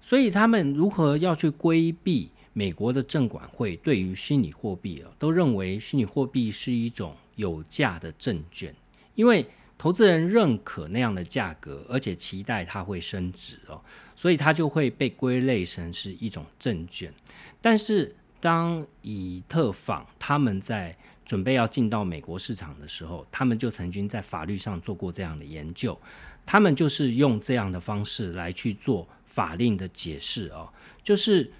[0.00, 8.74] 所以他们如何要去规避美国的证管会对于虚拟货币啊，都认为虚拟货币是一种有价的证券，
[9.14, 9.46] 因为。
[9.82, 13.82] 投资人认可那样的价格，而且期待它会升值哦，
[14.14, 17.12] 所以它就会被归类成是一种证券。
[17.60, 25.98] 但是当以特坊他们在准备要进到美国市场的时候，他们就曾经在法律上做过这样的研究，
[26.46, 31.50] 他们就是用这样的方式来去做法令的解释哦，就是。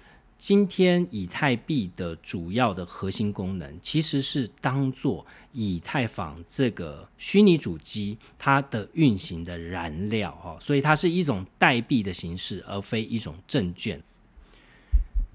[0.45, 14.03] 今天以太币的主要的核心功能，其实是当做以太坊这个虚拟主机它的运行的燃料哦，所以它是一种代币的形式，而非一种证券。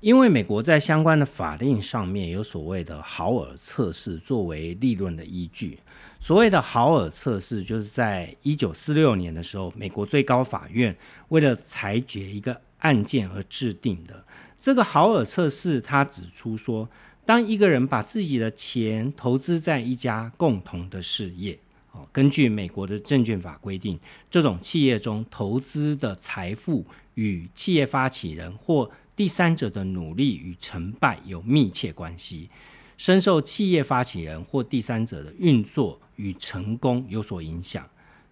[0.01, 5.79] 因为美国在相关的法令上面有所谓的豪尔测试作为利润的依据。
[6.21, 10.95] 所谓的豪尔测试，就是在一九四六年的时候，美国最高法院
[11.29, 14.23] 为了裁决一个案件而制定的。
[14.61, 16.89] 这个豪尔测试，他指出说，
[17.25, 21.59] 当一个人把自己的钱投资在一家共同的事业，
[21.93, 32.51] 哦，根据美国的证券法规定，这种企业中投资的财富与企业发起人或第三者的努力与成败有密切关系，
[32.97, 37.89] 深受企业发起人或第三者的运作与成功有所影响。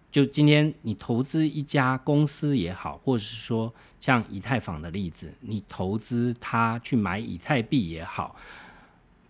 [0.09, 8.35] 就今天你投资一家公司也好，或者是说像以太坊的例子，你投资它去买以太币也好，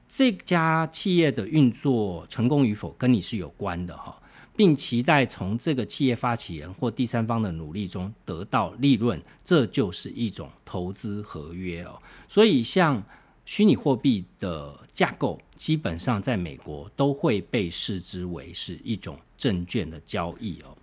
[0.08, 4.19] 这家企业的运作成功与否跟你是有关的哈，
[4.56, 12.01] 并期待从这个企业发起人或第三方的努力中得到利润，这就是一种投资合约哦。
[12.27, 13.03] 所以像
[13.45, 19.17] 虚拟货币的架构，基本上在美国都会被视之为是一种。
[19.38, 20.75] 证券的交易哦，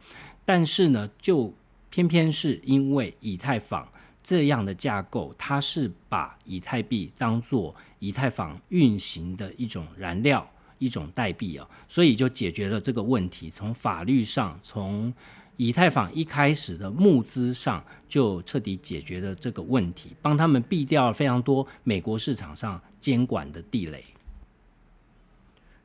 [0.45, 1.53] 但是呢，就
[1.95, 3.89] 偏偏是因为以太坊
[4.21, 10.45] 这样的架构，它是把以太币当做以太坊运行的一种燃料、
[10.81, 13.49] 一种代币啊，所以就解决了这个问题。
[13.49, 15.15] 从法律上，从
[15.57, 24.05] 以太坊一开始的募资上，就彻底解决了这个问题，帮他们避掉了非常多美国市场上监管的地雷。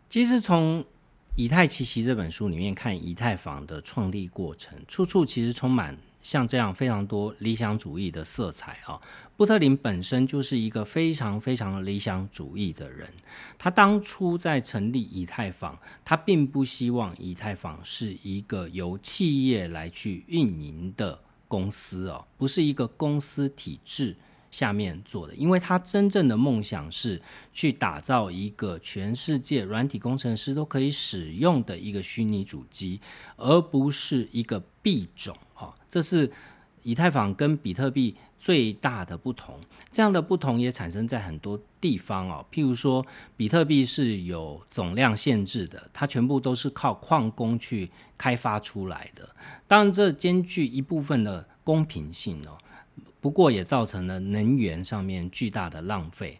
[0.09, 0.83] 其实从
[1.39, 8.99] 《以太奇奇》这本书里面看以太坊的创立过程，处处其实充满像这样非常多理想主义的色彩啊。
[9.37, 13.09] 布特林本身就是一个非常非常理想主义的人。
[13.57, 24.13] 他当初在成立以太坊，他并不希望以太坊是一个由企业来去运营的公司哦，不是一个公司体制。
[24.51, 27.21] 下面做的，因为他真正的梦想是
[27.53, 32.99] 去打造一个全世界软体工程师都可以使用的一个虚拟主机，
[33.37, 35.37] 而不是一个币种。
[35.53, 36.31] 哈，这是
[36.83, 39.59] 以太坊跟比特币最大的不同。
[39.91, 49.29] 这样的不同也产生在很多地方哦，譬如说，比特币是有总量限制的，它全部都是靠矿工去开发出来的。
[49.67, 52.57] 当然，这兼具一部分的公平性哦。
[53.21, 56.39] 不过也造成了能源上面巨大的浪费。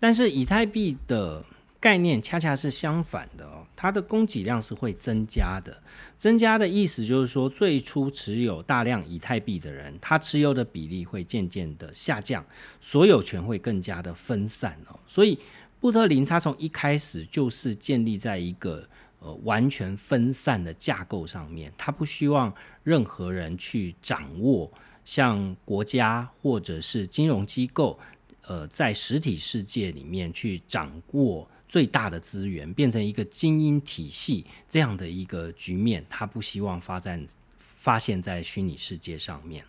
[0.00, 1.44] 但是以太币的
[1.80, 5.80] 概念恰恰是相反的哦，它的供给量是会增加的。
[6.16, 12.44] 增加的意思就是说，最初持有大量以太币的人，他持有的比例会渐渐的下降，
[12.80, 14.98] 所有权会更加的分散哦。
[15.06, 15.38] 所以
[15.78, 18.84] 布特林他从一开始就是建立在一个
[19.20, 24.70] 呃完全分散的架构上面，他不希望任何人去掌握。
[25.08, 27.98] 像国家或者是金融机构，
[28.42, 37.26] 呃，在实体世界里面去掌握最大的资源，变成一个精英体系这样的一个局面，他不希望发展
[37.58, 39.64] 发现在虚拟世界上面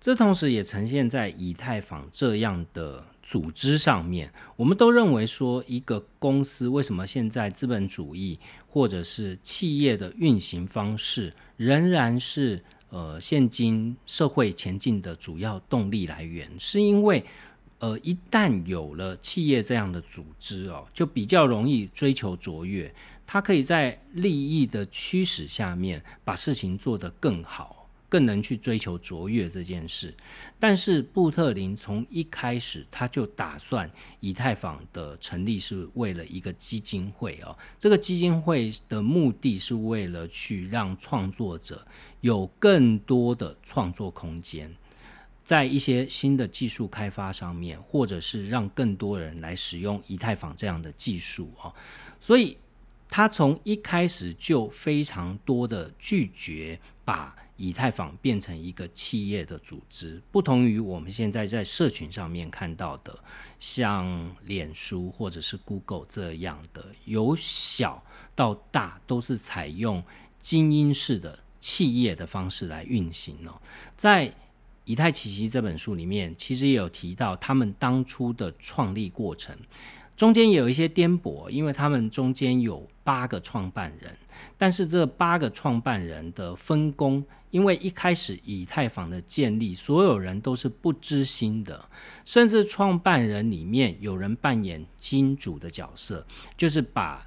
[0.00, 4.32] 这同时也呈现在以太坊这样的组织上面。
[4.56, 12.64] 我们都认为说，一个公司为什么现在资本主义或者是企业的运行方式仍然是？
[12.90, 17.24] 呃，现今社会前进的主要动力来源，是因为，
[17.78, 22.92] 呃，一旦有了企业这样的组织哦，就比较容易追求卓越，
[23.26, 27.79] 它可以在利益的驱使下面，把事情做得更好。
[28.10, 30.12] 更能去追求卓越这件事，
[30.58, 33.88] 但是布特林从一开始他就打算
[34.18, 41.86] 以太坊的成立是为了一个基金会哦，这个基金会的目的是为了去让创作者
[42.20, 44.74] 有更多的创作空间，
[45.44, 51.72] 在一些新的技术开发上面，或者是让更多人来使用以太坊这样的技术哦，
[52.20, 52.58] 所以
[53.08, 57.36] 他从一开始就非常多的拒绝把。
[57.62, 63.18] 以太坊变成一个企业的组织，不同于我们现在在社群上面看到的，
[63.58, 68.02] 像脸书或者是 Google 这样的，由小
[68.34, 70.02] 到大都是采用
[70.40, 73.60] 精英式的企业的方式来运行哦。
[73.94, 74.28] 在
[74.86, 79.54] 《以太奇袭》这本书里面，其实也有提到他们当初的创立过程，
[80.16, 84.16] 中间也有一些颠簸，因为他们中间有八个创办人，
[84.56, 87.22] 但是这八个创办人的分工。
[87.50, 91.88] 因为一开始以太坊的建立，所有人都是不知心的，
[92.24, 96.26] 甚至创办人里面有人扮演金主的角色，
[96.56, 97.26] 就是把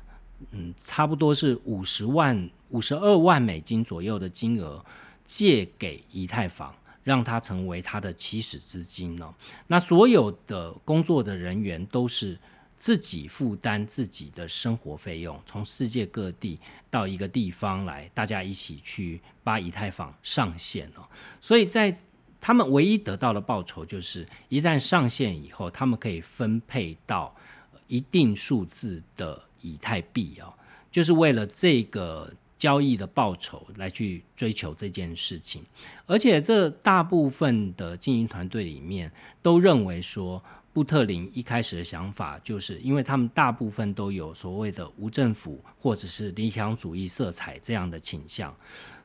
[0.52, 4.84] 嗯差不多是五十万、五十二万美金左右的金额
[5.26, 9.34] 借给以太坊，让它成为它的起始资金呢。
[9.68, 12.38] 那所有的工作的人员都是。
[12.84, 16.60] 自己负担自己的生活费用，从世界各地
[16.92, 21.08] 到一个地方来，大家一起去把以太坊上线哦。
[21.40, 21.98] 所以在
[22.42, 27.34] 他们唯一得到的报酬，就是一旦上线以后，他们可以分配到
[27.88, 30.54] 一定数字的以太币哦，
[30.92, 32.30] 就是为了这个
[32.60, 35.64] 交易的报酬来去追求这件事情。
[36.06, 39.10] 而且这大部分的经营团队里面
[39.42, 40.44] 都认为说。
[40.74, 48.52] 布特林一开始的想法，就是因为他们大部分都有所谓的无政府或者是理想主义色彩这样的倾向，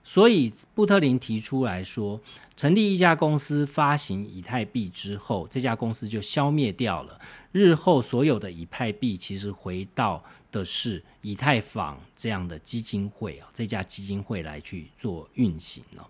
[0.03, 2.19] 所以布特林提出来说，
[2.57, 7.21] 成立一家公司发行以太币之后，这家公司就消灭掉了。
[7.53, 16.09] 日后所有的以太币其实回到的是以太坊这样的基金会啊，这家基金会来去做运行了。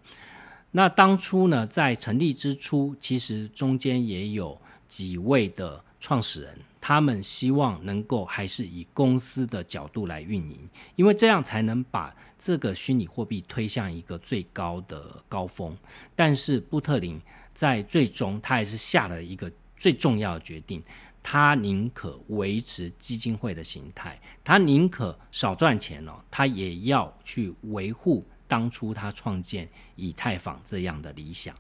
[0.71, 4.57] 那当初呢，在成立之初，其实中间也有。
[4.89, 15.77] 几位的创始人，他们希望能够还是以公司的角度来运营，因为这样才能把这个虚拟货币推向一个最高的高峰。
[16.17, 17.21] 但是布特林
[17.55, 20.83] 在最终，他还是下了一个最重要的决定，
[21.23, 31.55] 他宁可维持基金会的形态，他宁可少赚钱哦，他也要去维护当初他创建以太坊这样的理想。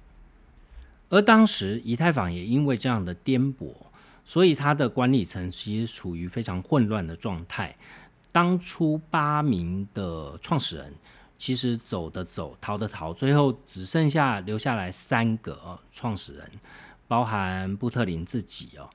[1.11, 3.73] 而当时以太坊也因为这样的颠簸，
[4.25, 7.75] 所以它的管理层其实处于非常混乱的状态。
[8.31, 10.93] 当初八名的创始人
[11.39, 16.51] 其实走的走，逃的逃，最后只剩下留下来三个创始人，
[17.07, 18.87] 包含布特林自己哦。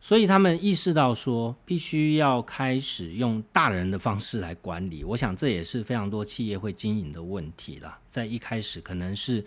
[0.00, 5.02] 所以他们意识到说，必须要开始用大人的方式来管理。
[5.02, 7.98] 我想这也是非常多企业会经营的问题了。
[8.08, 9.44] 在一开始可能是。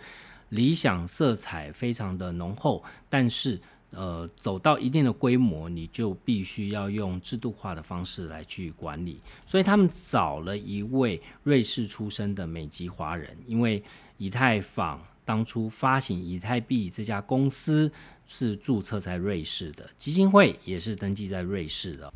[0.50, 9.20] 理想色彩非常的浓厚，但是呃，走到一定的规模，你就必须要用制度化的方式来去管理。
[9.44, 13.82] 所以他们找了一位瑞士出生的美籍华人，因为
[14.16, 17.90] 以太坊当初发行以太币这家公司
[18.26, 22.12] 是注册在瑞士的，基金会也是登记在瑞士的。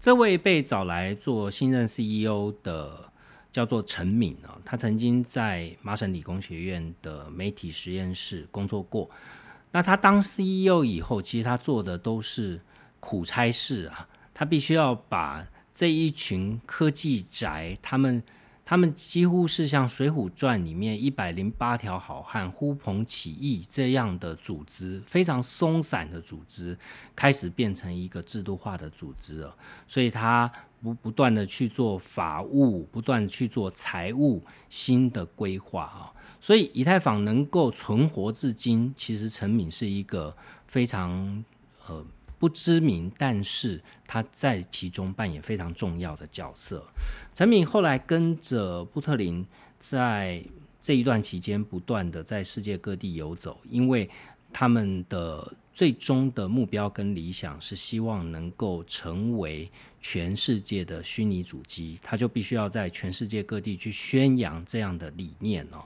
[0.00, 3.12] 这位被找来做新任 CEO 的。
[3.56, 9.08] 叫做陈敏啊，他曾经在麻省理工学院的媒体实验室工作过。
[9.72, 12.60] 那他当 CEO 以后，其实他做的都是
[13.00, 15.42] 苦差事啊，他必须要把
[15.74, 18.22] 这一群科技宅他们。
[18.68, 26.76] 他们几乎是像《水浒传》里面一百零八条好汉呼朋起义这样的组织，非常松散的组织，
[27.14, 29.56] 开始变成一个制度化的组织了。
[29.86, 30.50] 所以，他
[30.82, 36.12] 不不断的去做法务，不断去做财务新的规划啊。
[36.40, 41.44] 所以，以太坊能够存活至今，其实陈敏是一个非常
[41.86, 42.04] 呃。
[42.38, 46.86] 不知名，但是他在其中扮演非常重要的角色。
[47.34, 49.44] 陈敏后来跟着布特林，
[49.78, 50.44] 在
[50.78, 54.08] 这一段期间不断的在世界各地游走，因为
[54.52, 59.72] 他们的最终的目标跟理想是希望能够成为
[60.08, 65.84] 全世界的虚拟主机，他就必须要在全世界各地去宣扬这样的理念哦。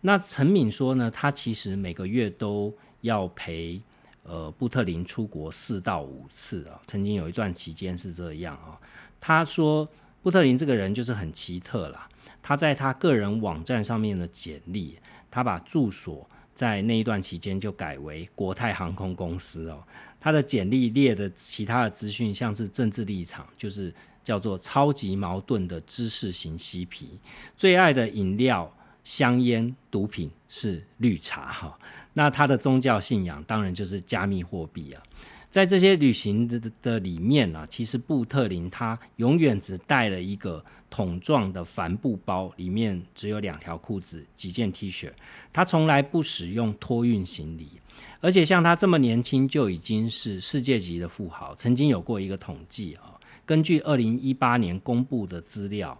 [0.00, 3.82] 那陈敏说呢，他其实每个月都要陪。
[4.26, 8.80] 呃，布特林出国四到五次啊，曾经有一段期间是这样啊。
[9.20, 9.86] 他说，
[10.22, 12.08] 布特林这个人就是很奇特啦。
[12.42, 14.98] 他在他个人网站上面的简历，
[15.30, 19.84] 他把住所在那一段期间就改为国泰航空公司哦。
[20.24, 27.18] 他的简历列的其他的资讯，像是政治立场，就是叫做超级矛盾的知识型嬉皮，
[27.58, 31.78] 最爱的饮料、香烟、毒品是绿茶哈。
[32.14, 35.02] 那他的宗教信仰当然就是加密货币啊，
[35.54, 45.12] 在这些旅行的的里面呢，其实布特林他永远只带了一个桶状的帆布包，里面只有两条裤子、几件 T 恤，
[45.52, 47.68] 他从来不使用托运行李，
[48.20, 53.14] 而且像他这么年轻就已经是世界级的富豪，曾经有过一个统计啊，
[53.46, 55.96] 根据二零一八年公布的资料，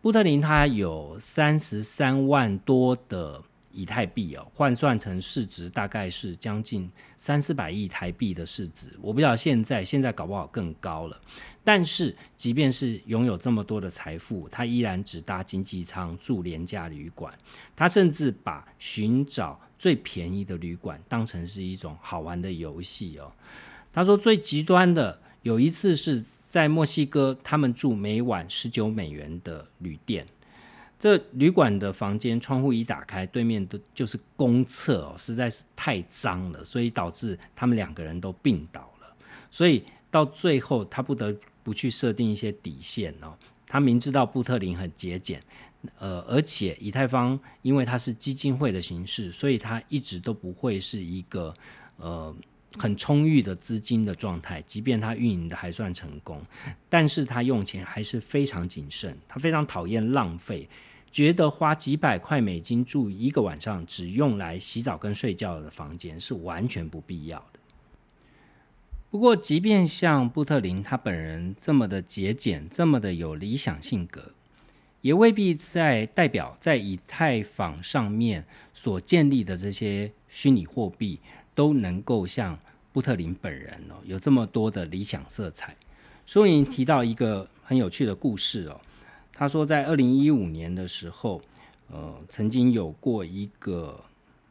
[0.00, 8.96] 布特林他有三十三万多的以太币哦，换算成市值大概是将近三四百亿台币的市值。
[9.00, 11.20] 我不知道现在现在搞不好更高了。
[11.64, 17.36] 但是，即便是拥有这么多的财富，他依然只搭经济舱住廉价旅馆。
[17.76, 23.30] 他甚至把寻找最便宜的旅馆当成是一种好玩的游戏哦。
[23.92, 30.26] 他说，最极端的有一次是在墨西哥，他们住每晚十九美元的旅店。
[30.98, 39.14] 这旅馆的房间窗户一打开，对面的就是公厕哦，实在是太脏了，所以导致他们两个人都病倒了。
[39.50, 41.36] 所以到最后，他不得。
[41.64, 43.36] 不去设定一些底线哦，
[43.66, 45.42] 他明知道布特林很节俭，
[45.98, 51.52] 呃，而且以太坊因为它是基金会的形式，所以它一直都不会是一个
[51.98, 52.34] 呃
[52.78, 54.62] 很充裕的资金的状态。
[54.62, 56.42] 即便它运营的还算成功，
[56.88, 60.66] 但是他用钱还是非常谨慎，他非常讨厌浪费，
[61.10, 67.58] 觉得花几百块美金住一个晚上只用来洗澡跟睡觉的房间是完全不必要的。
[69.10, 74.32] 不过，即便像布特林他本人这么的节俭，这么的有理想性格，
[75.00, 78.44] 也未必在代表在以太坊上面
[78.74, 81.18] 所建立的这些虚拟货币
[81.54, 82.58] 都能够像
[82.92, 85.74] 布特林本人哦有这么多的理想色彩。
[86.26, 88.78] 所以提到一个很有趣的故事哦，
[89.38, 91.40] 他说在二零一五年的时候，
[91.92, 94.04] 呃，曾经有过一个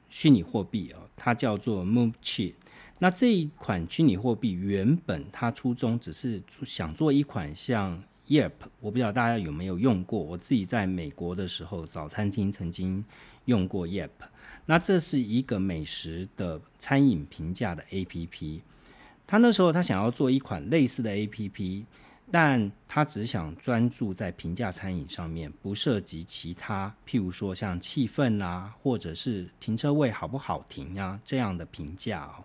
[0.07, 2.53] 虚拟货币哦，它叫做 Move Chi。
[2.97, 10.17] 那这一款虚拟货币原本它初衷只是想做一款像 Yep，我不知道大家有没有用过。
[10.17, 13.03] 我自己在美国的时候，早餐厅曾经
[13.43, 14.09] 用过 Yep。
[14.67, 18.61] 那这是一个美食的餐饮评价的 APP。
[19.27, 21.83] 他那时候他想要做一款类似的 APP，
[22.29, 32.43] 但他只想专注在评价餐饮上面，不涉及其他，譬如说像气氛啊，或者是停车位好不好停啊这样的评价哦。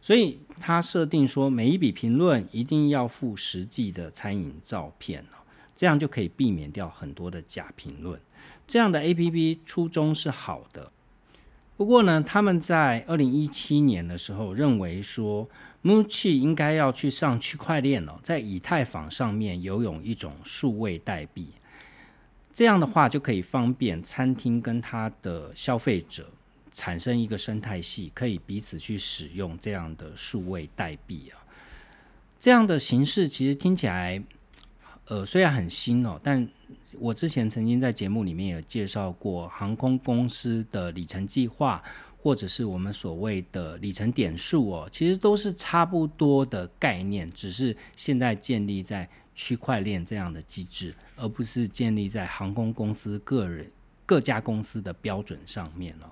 [0.00, 5.36] 所以他设定说，每一笔评论一定要附实际的餐饮照片哦，
[5.76, 8.20] 这样就可以避免掉很多的假评论。
[8.66, 10.90] 这样的 A P P 初衷是好的，
[11.82, 15.48] 不过呢，他们在二零一七年的时候认为说
[15.82, 21.48] ，Muchi 应该要去上区块链了，在以太坊上面游泳一种数位代币，
[22.54, 26.28] 这样的话就可以方便餐厅跟它的消费者。
[26.70, 31.42] 产生一个生态系，可以彼此去使用这样的数位代币啊，
[32.38, 34.22] 这样的形式其实听起来，
[35.06, 36.48] 呃，虽然很新哦，但
[36.98, 41.82] 我之前曾经在节目里面有介绍过航空公司的里程计划，
[42.18, 53.70] 或者是我们所谓的里程点数哦，其实都是差不多的概念，只是现在建立在区块链这样的机制，而不是建立在航空公司个人
[54.04, 56.10] 各家公司的标准上面哦。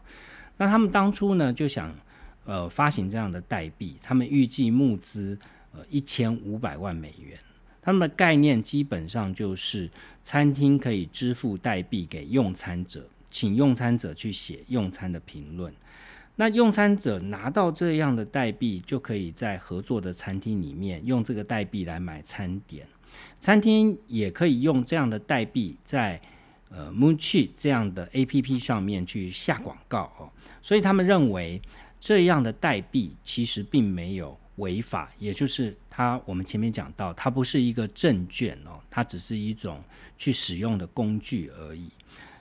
[0.56, 1.94] 那他们当初呢就想，
[2.44, 5.38] 呃，发行这样的代币，他们预计募资
[5.72, 7.38] 呃一千五百万美元。
[7.82, 9.90] 他们的概念基本上就是
[10.22, 15.72] 餐厅可以支付代币给用餐者，请用餐者去写用餐的评论。
[16.36, 22.86] 那用餐者拿到这样的代币，就可以在合作的餐厅里面用这个代币来买餐点。
[23.38, 26.20] 餐厅也可以用这样的代币在
[26.70, 30.30] 呃 Moonchi 这样的 A P P 上面去下广告哦。
[30.62, 31.60] 所以他们认为
[31.98, 39.82] 这样的代币其实并没有违法，也就是它我们前面讲到，它不是一个证券哦，它只是一种
[40.16, 41.90] 去使用的工具而已。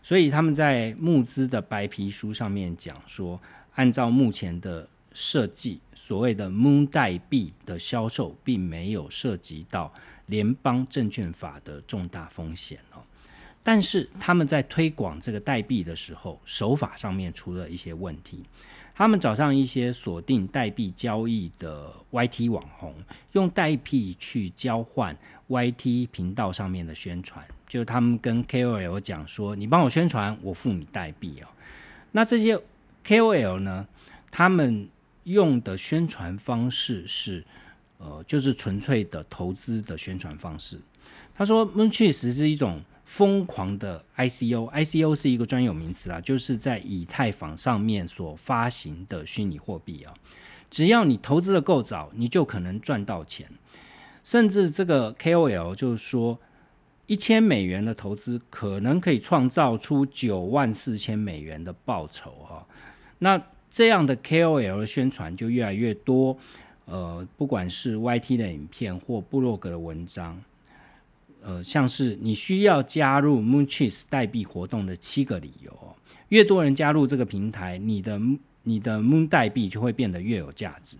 [0.03, 3.39] 所以他们在募资的白皮书上面讲说，
[3.75, 9.93] 按照目前的设计，所谓的 Moon 代币的销售并没有涉及到
[10.27, 13.01] 联邦证券法的重大风险哦。
[13.61, 18.43] 但是他们在推广这个代币的时候，手法上面出了一些问题。
[18.99, 22.93] 他们找上一些锁定代币交易的 YT 网红，
[23.31, 27.41] 用代币去交换 YT 频道上面的宣传。
[27.65, 31.47] 就他们跟 KOL 讲说：“你帮我宣传，我付你代币哦。”
[32.11, 32.59] 那这些
[33.05, 33.87] KOL 呢？
[34.31, 34.89] 他们
[35.23, 37.41] 用的宣传方式是，
[37.99, 40.77] 呃，就是纯粹的投资的宣传方式。
[41.33, 42.81] 他说 m o n 确实是一种。
[43.09, 50.13] 疯狂的 ICO，ICO 是一个专有名词啊，就是在以太坊上面所发行的虚拟货币啊。
[50.69, 53.49] 只要你投资的够早，你就可能赚到钱。
[54.23, 56.39] 甚至这个 KOL 就是说，
[57.07, 62.67] 一千美元的投资可能可以创造出九万四千美元的报酬啊。
[63.17, 63.41] 那
[63.71, 66.37] 这样的 KOL 的宣传就越来越多，
[66.85, 70.39] 呃，不管是 YT 的影片或部落格的文章。
[71.41, 75.71] 呃，像是你需要加入 MoonChase 代币活动的七个理由。
[76.29, 78.21] 越多人加入这个平台，你的
[78.63, 80.97] 你的 Moon 代币就会变得越有价值。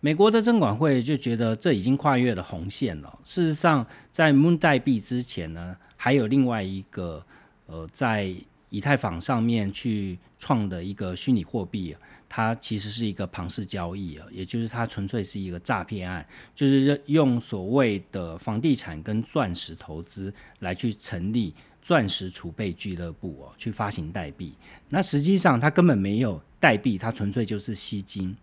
[0.00, 3.18] 美国的证管会就觉得这已经跨越了红线了。
[3.22, 7.22] 事实上，在 Moon 代币之前呢，还有另外一个
[7.66, 8.34] 呃，在
[8.70, 11.94] 以太坊上面去创的一个虚拟货币，
[12.30, 21.54] 它其实是一个庞氏交易啊，也就是它纯粹是一个诈骗案，就是用所谓的房地产跟钻石投资来去成立。
[21.82, 24.52] 钻石储备俱乐部哦，去发行代币，
[24.90, 28.36] 那实际上它根本没有代币，它纯粹就是吸金。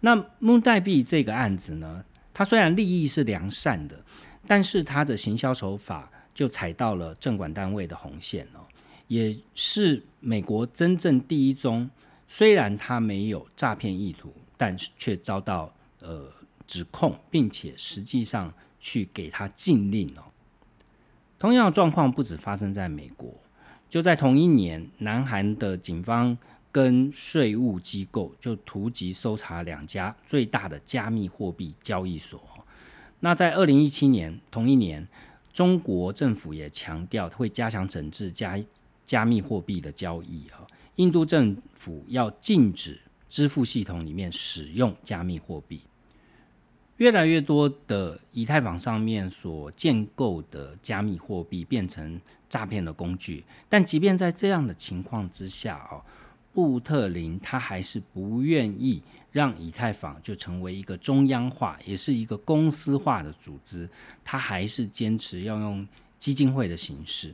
[0.00, 4.02] 那木代币这个案子呢，它虽然利益是良善的，
[4.46, 8.64] 但是它的行销手法就踩到了政管单位的红线哦，
[9.06, 11.88] 也是美国真正第一宗，
[12.30, 16.30] 虽然他没有诈骗意图，但是却遭到呃
[16.66, 20.22] 指控，并且实际上去给他禁令哦。
[21.38, 23.34] 同样的状况不止发生在美国，
[23.88, 26.36] 就在同一年，南韩的警方
[26.70, 32.42] 跟税务机构就突击搜查两家最大的加密货币交易所。
[33.20, 35.08] 那在二零一七年同一年，
[35.50, 38.60] 中国政府也强调会加强整治加
[39.06, 40.67] 加密货币的交易啊。
[40.98, 45.80] 印度政府要禁止支付系统里面使用加密货币。
[46.96, 56.02] 越来越多的以太坊上面所建构的加密货币变成诈骗的工具，但即便在这样的情况之下哦，
[56.52, 63.88] 布特林他还是不愿意让以太坊就成为一个中央化，也是一个公司化的组织，
[64.24, 65.86] 他还是坚持要用
[66.18, 67.32] 基金会的形式。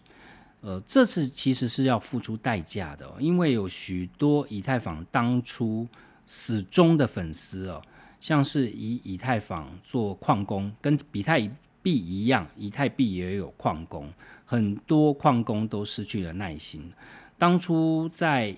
[0.64, 5.86] 呃，这次其实是要付出代价的，因为有许多以太坊当初
[6.26, 7.82] 始终的粉丝哦。
[8.18, 11.38] 像是以以太坊做矿工，跟比特
[11.82, 14.10] 币一样，以太币也有矿工，
[14.46, 16.90] 很多矿工都失去了耐心。
[17.36, 18.56] 当初在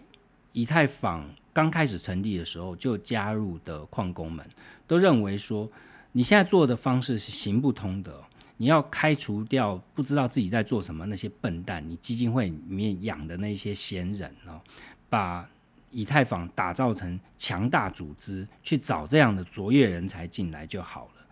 [0.53, 4.49] 以太坊刚开始成立的时候，就加入的矿工们
[4.87, 5.69] 都认为说，
[6.13, 8.23] 你现在做的方式是行不通的，
[8.57, 14.61] 你要开除掉不知道自己在做什么那些笨蛋，你基金会里面养的那些闲人哦，
[15.09, 15.49] 把。
[15.93, 21.27] 以太坊打造成强大组织，去找这样的卓越人才进来就好了。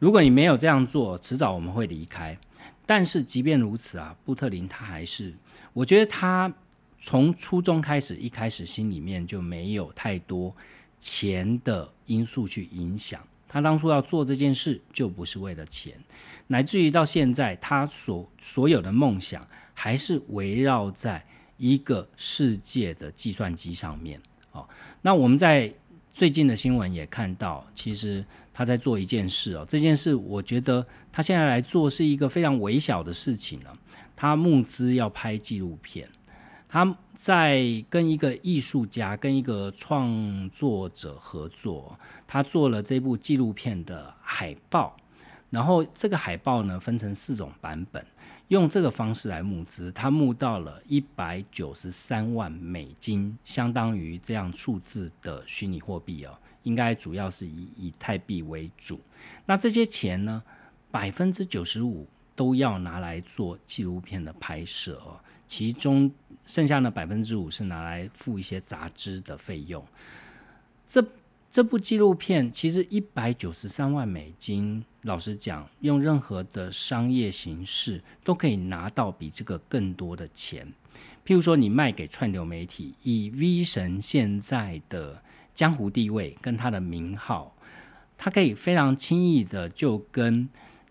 [0.00, 2.36] 如果你没有这样做，迟早我们会离开。
[2.84, 5.32] 但是即便如此啊，布特林他还是，
[5.72, 6.52] 我觉得他
[6.98, 10.52] 从初中开始，一开始心里面就没有太多
[10.98, 13.20] 钱的因素去影响。
[13.46, 15.94] 他当初要做这件事，就不是为了钱，
[16.50, 21.24] 乃至于到现在，他所所有的梦想还是围绕在。
[21.62, 24.18] 一个世界的计算机上面，
[24.52, 24.66] 哦，
[25.02, 25.70] 那我们在
[26.14, 30.82] 最近的新闻也看到，其实他在做一件事哦，这件事我觉得
[31.12, 33.68] 他现在来做是一个非常微小的事情呢。
[34.16, 36.08] 他募资要拍纪录片，
[36.66, 41.94] 他在跟一个艺术家、跟一个创作者合作，
[42.26, 44.96] 他做了这部纪录片的海报，
[45.50, 48.04] 然后这个海报呢分成四种版本。
[48.48, 59.00] 用这个方式来募资，他募到了一百九十三万美金，相当于这样数字的虚拟货币哦，应该主要是以以太币为主。
[59.46, 60.42] 那这些钱呢，
[60.90, 66.10] 百分之九十五都要拿来做纪录片的拍摄哦，其中
[66.44, 69.86] 剩下的百分之五是拿来付一些杂志的费用。
[70.88, 71.00] 这
[71.50, 80.72] 这部纪录片其实一百九十三万美金，老实讲，用任何的商业形式都可以拿到比这个更多的钱。
[81.26, 85.20] 譬如说，你卖给串流媒体，以 V 神现在的
[85.52, 87.56] 江湖地位跟他的名号，
[88.16, 90.48] 他可以非常轻易的就跟。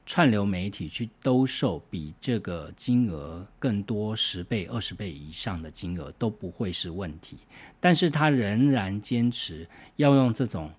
[0.10, 7.38] 串流媒体去兜售比这个金额更多十倍、二十倍以上的金额都不会是问题，
[7.80, 10.72] 但是他仍然坚持要用这种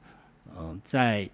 [0.53, 1.31] 呃在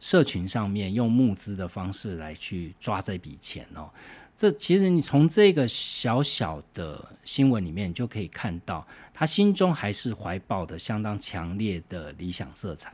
[0.00, 3.88] 社群上面用募资的方式来去抓这笔钱哦。
[4.36, 12.92] 这其实你从这个小小的新闻里面就可以看到，他心中还是怀抱的相当强烈的理想色彩。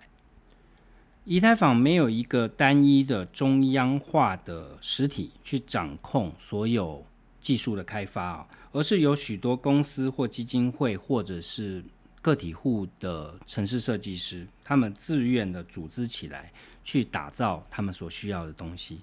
[1.29, 7.05] 以太坊没有一个单一的中央化的实体去掌控所有
[7.41, 11.83] 技术的开发啊，而是有许多公司或基金会或者是
[12.22, 16.53] 个体户的城市设计师，他们自愿的组织起来
[16.85, 19.01] 去打造他们所需要的东西。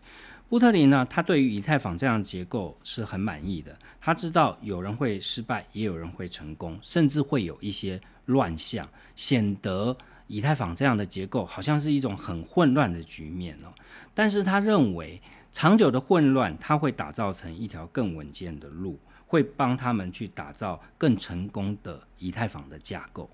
[0.47, 9.97] 布特林呢，他对于以太坊这样的结构是很满意的，他知道有人会失败，也有人会成功，甚至会有一些乱象，显得。
[10.27, 13.73] 以太坊这样的结构好像是一种很混乱的局面哦，
[14.13, 15.21] 但是他认为
[15.51, 18.97] 长久的混乱，它会打造成一条更稳健的路，
[19.27, 23.29] 会帮他们去打造更成功的以太坊的架构。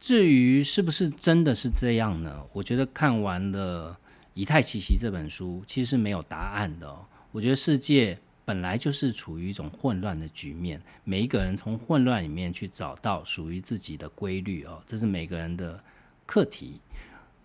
[0.00, 2.42] 至于是不是真的是这样呢？
[2.52, 3.92] 我觉得看完了
[4.34, 6.96] 《以太奇袭》这本书，其实是没有答案的。
[7.32, 15.78] 我觉得世界本来就是处于一种混乱的局面，每一个人从混乱里面去找到属于自己的规律哦，这是每个人的
[16.24, 16.80] 课题。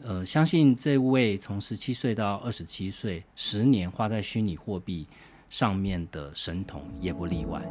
[0.02, 5.06] 呃，相信这位从十七岁到二十七岁，十年花在虚拟货币
[5.50, 7.62] 上面的神童也不例外。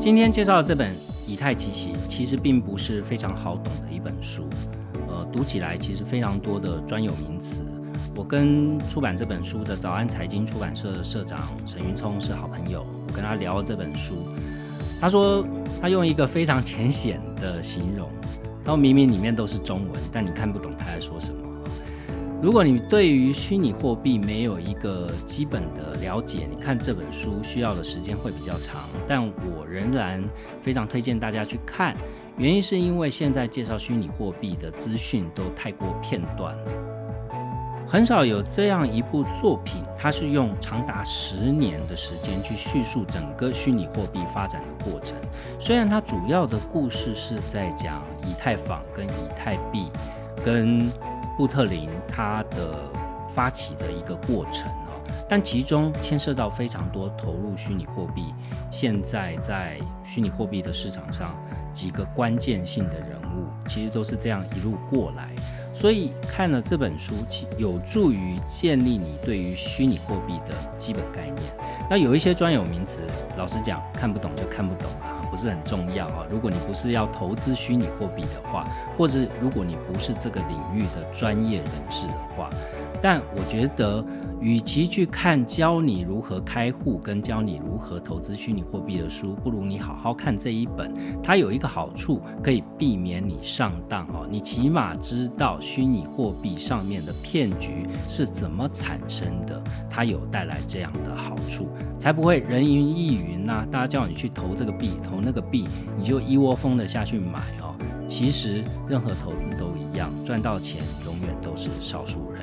[0.00, 0.94] 今天介绍的这本
[1.38, 4.48] 《太奇袭》，其实并不是非常好懂的一本书，
[5.08, 7.62] 呃，读起来其实非常多的专有名词。
[8.16, 14.16] 我跟出版这本书的早安财经出版社的社长沈云聪是好朋友，我跟他聊了这本书，
[15.00, 15.46] 他说
[15.80, 18.08] 他用一个非常浅显的形容，
[18.64, 21.47] 他说明明里面都是中文，但你看不懂他在说什么。
[22.40, 30.22] 如果你对于虚拟货币没有一个基本的了解，你看这本书需要的时间会比较长，但我仍然
[30.62, 31.96] 非常推荐大家去看，
[32.36, 36.72] 原因是因为现在介绍虚拟货币的资讯都太过片段了。
[37.88, 45.16] 很少有这样一部作品，它是用长达十年的时间去叙述整个虚拟货币发展的过程。
[45.58, 49.86] 虽然它主要的故事是在讲以太坊跟以太币
[50.44, 50.88] 跟
[51.38, 52.80] 布特林它的
[53.32, 58.34] 发起的一个过程哦，但其中牵涉到非常多投入虚拟货币，
[58.72, 61.32] 现在在虚拟货币的市场上
[61.72, 65.30] 几个关键性的人物，其实都是这样一路过来。
[65.72, 67.14] 所以看了这本书，
[67.56, 71.36] 有助于建立你对于虚拟货币的基本概念。
[71.88, 73.00] 那有一些专有名词，
[73.36, 76.26] 老实讲看不懂就看不懂啊，不是很重要啊。
[76.30, 78.64] 如果你不是要投资虚拟货币的话，
[78.96, 82.50] 或者如果你不是这个领域的专业人士的话，
[83.00, 84.04] 但我觉得。
[84.40, 90.94] 与其去看教你如何开户跟教你如何投资虚拟货币的书，不如你好好看这一本。
[91.22, 94.26] 它有一个好处，可以避免你上当哦。
[94.30, 101.68] 你起码知道虚拟货币上面的骗局是怎么产生的，它有带来这样的好处，
[101.98, 103.66] 才不会人云亦云呐。
[103.70, 105.66] 大家叫你去投这个币，投那个币，
[105.96, 107.74] 你就一窝蜂的下去买哦。
[108.08, 112.37] 其实任何投资都一样，赚到钱永远都是少数人。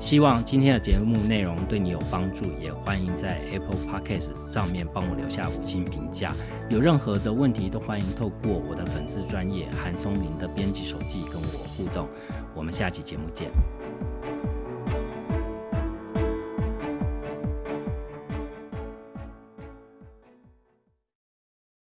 [0.00, 6.32] 希望今天的节目内容对你有帮助，也欢迎在 Apple Podcast 上面帮我留下五星评价。
[6.70, 12.08] 有任何的问题，都欢迎透过我的粉丝专业韩松林的编辑手记跟我互动。
[12.56, 13.50] 我们下期节目见。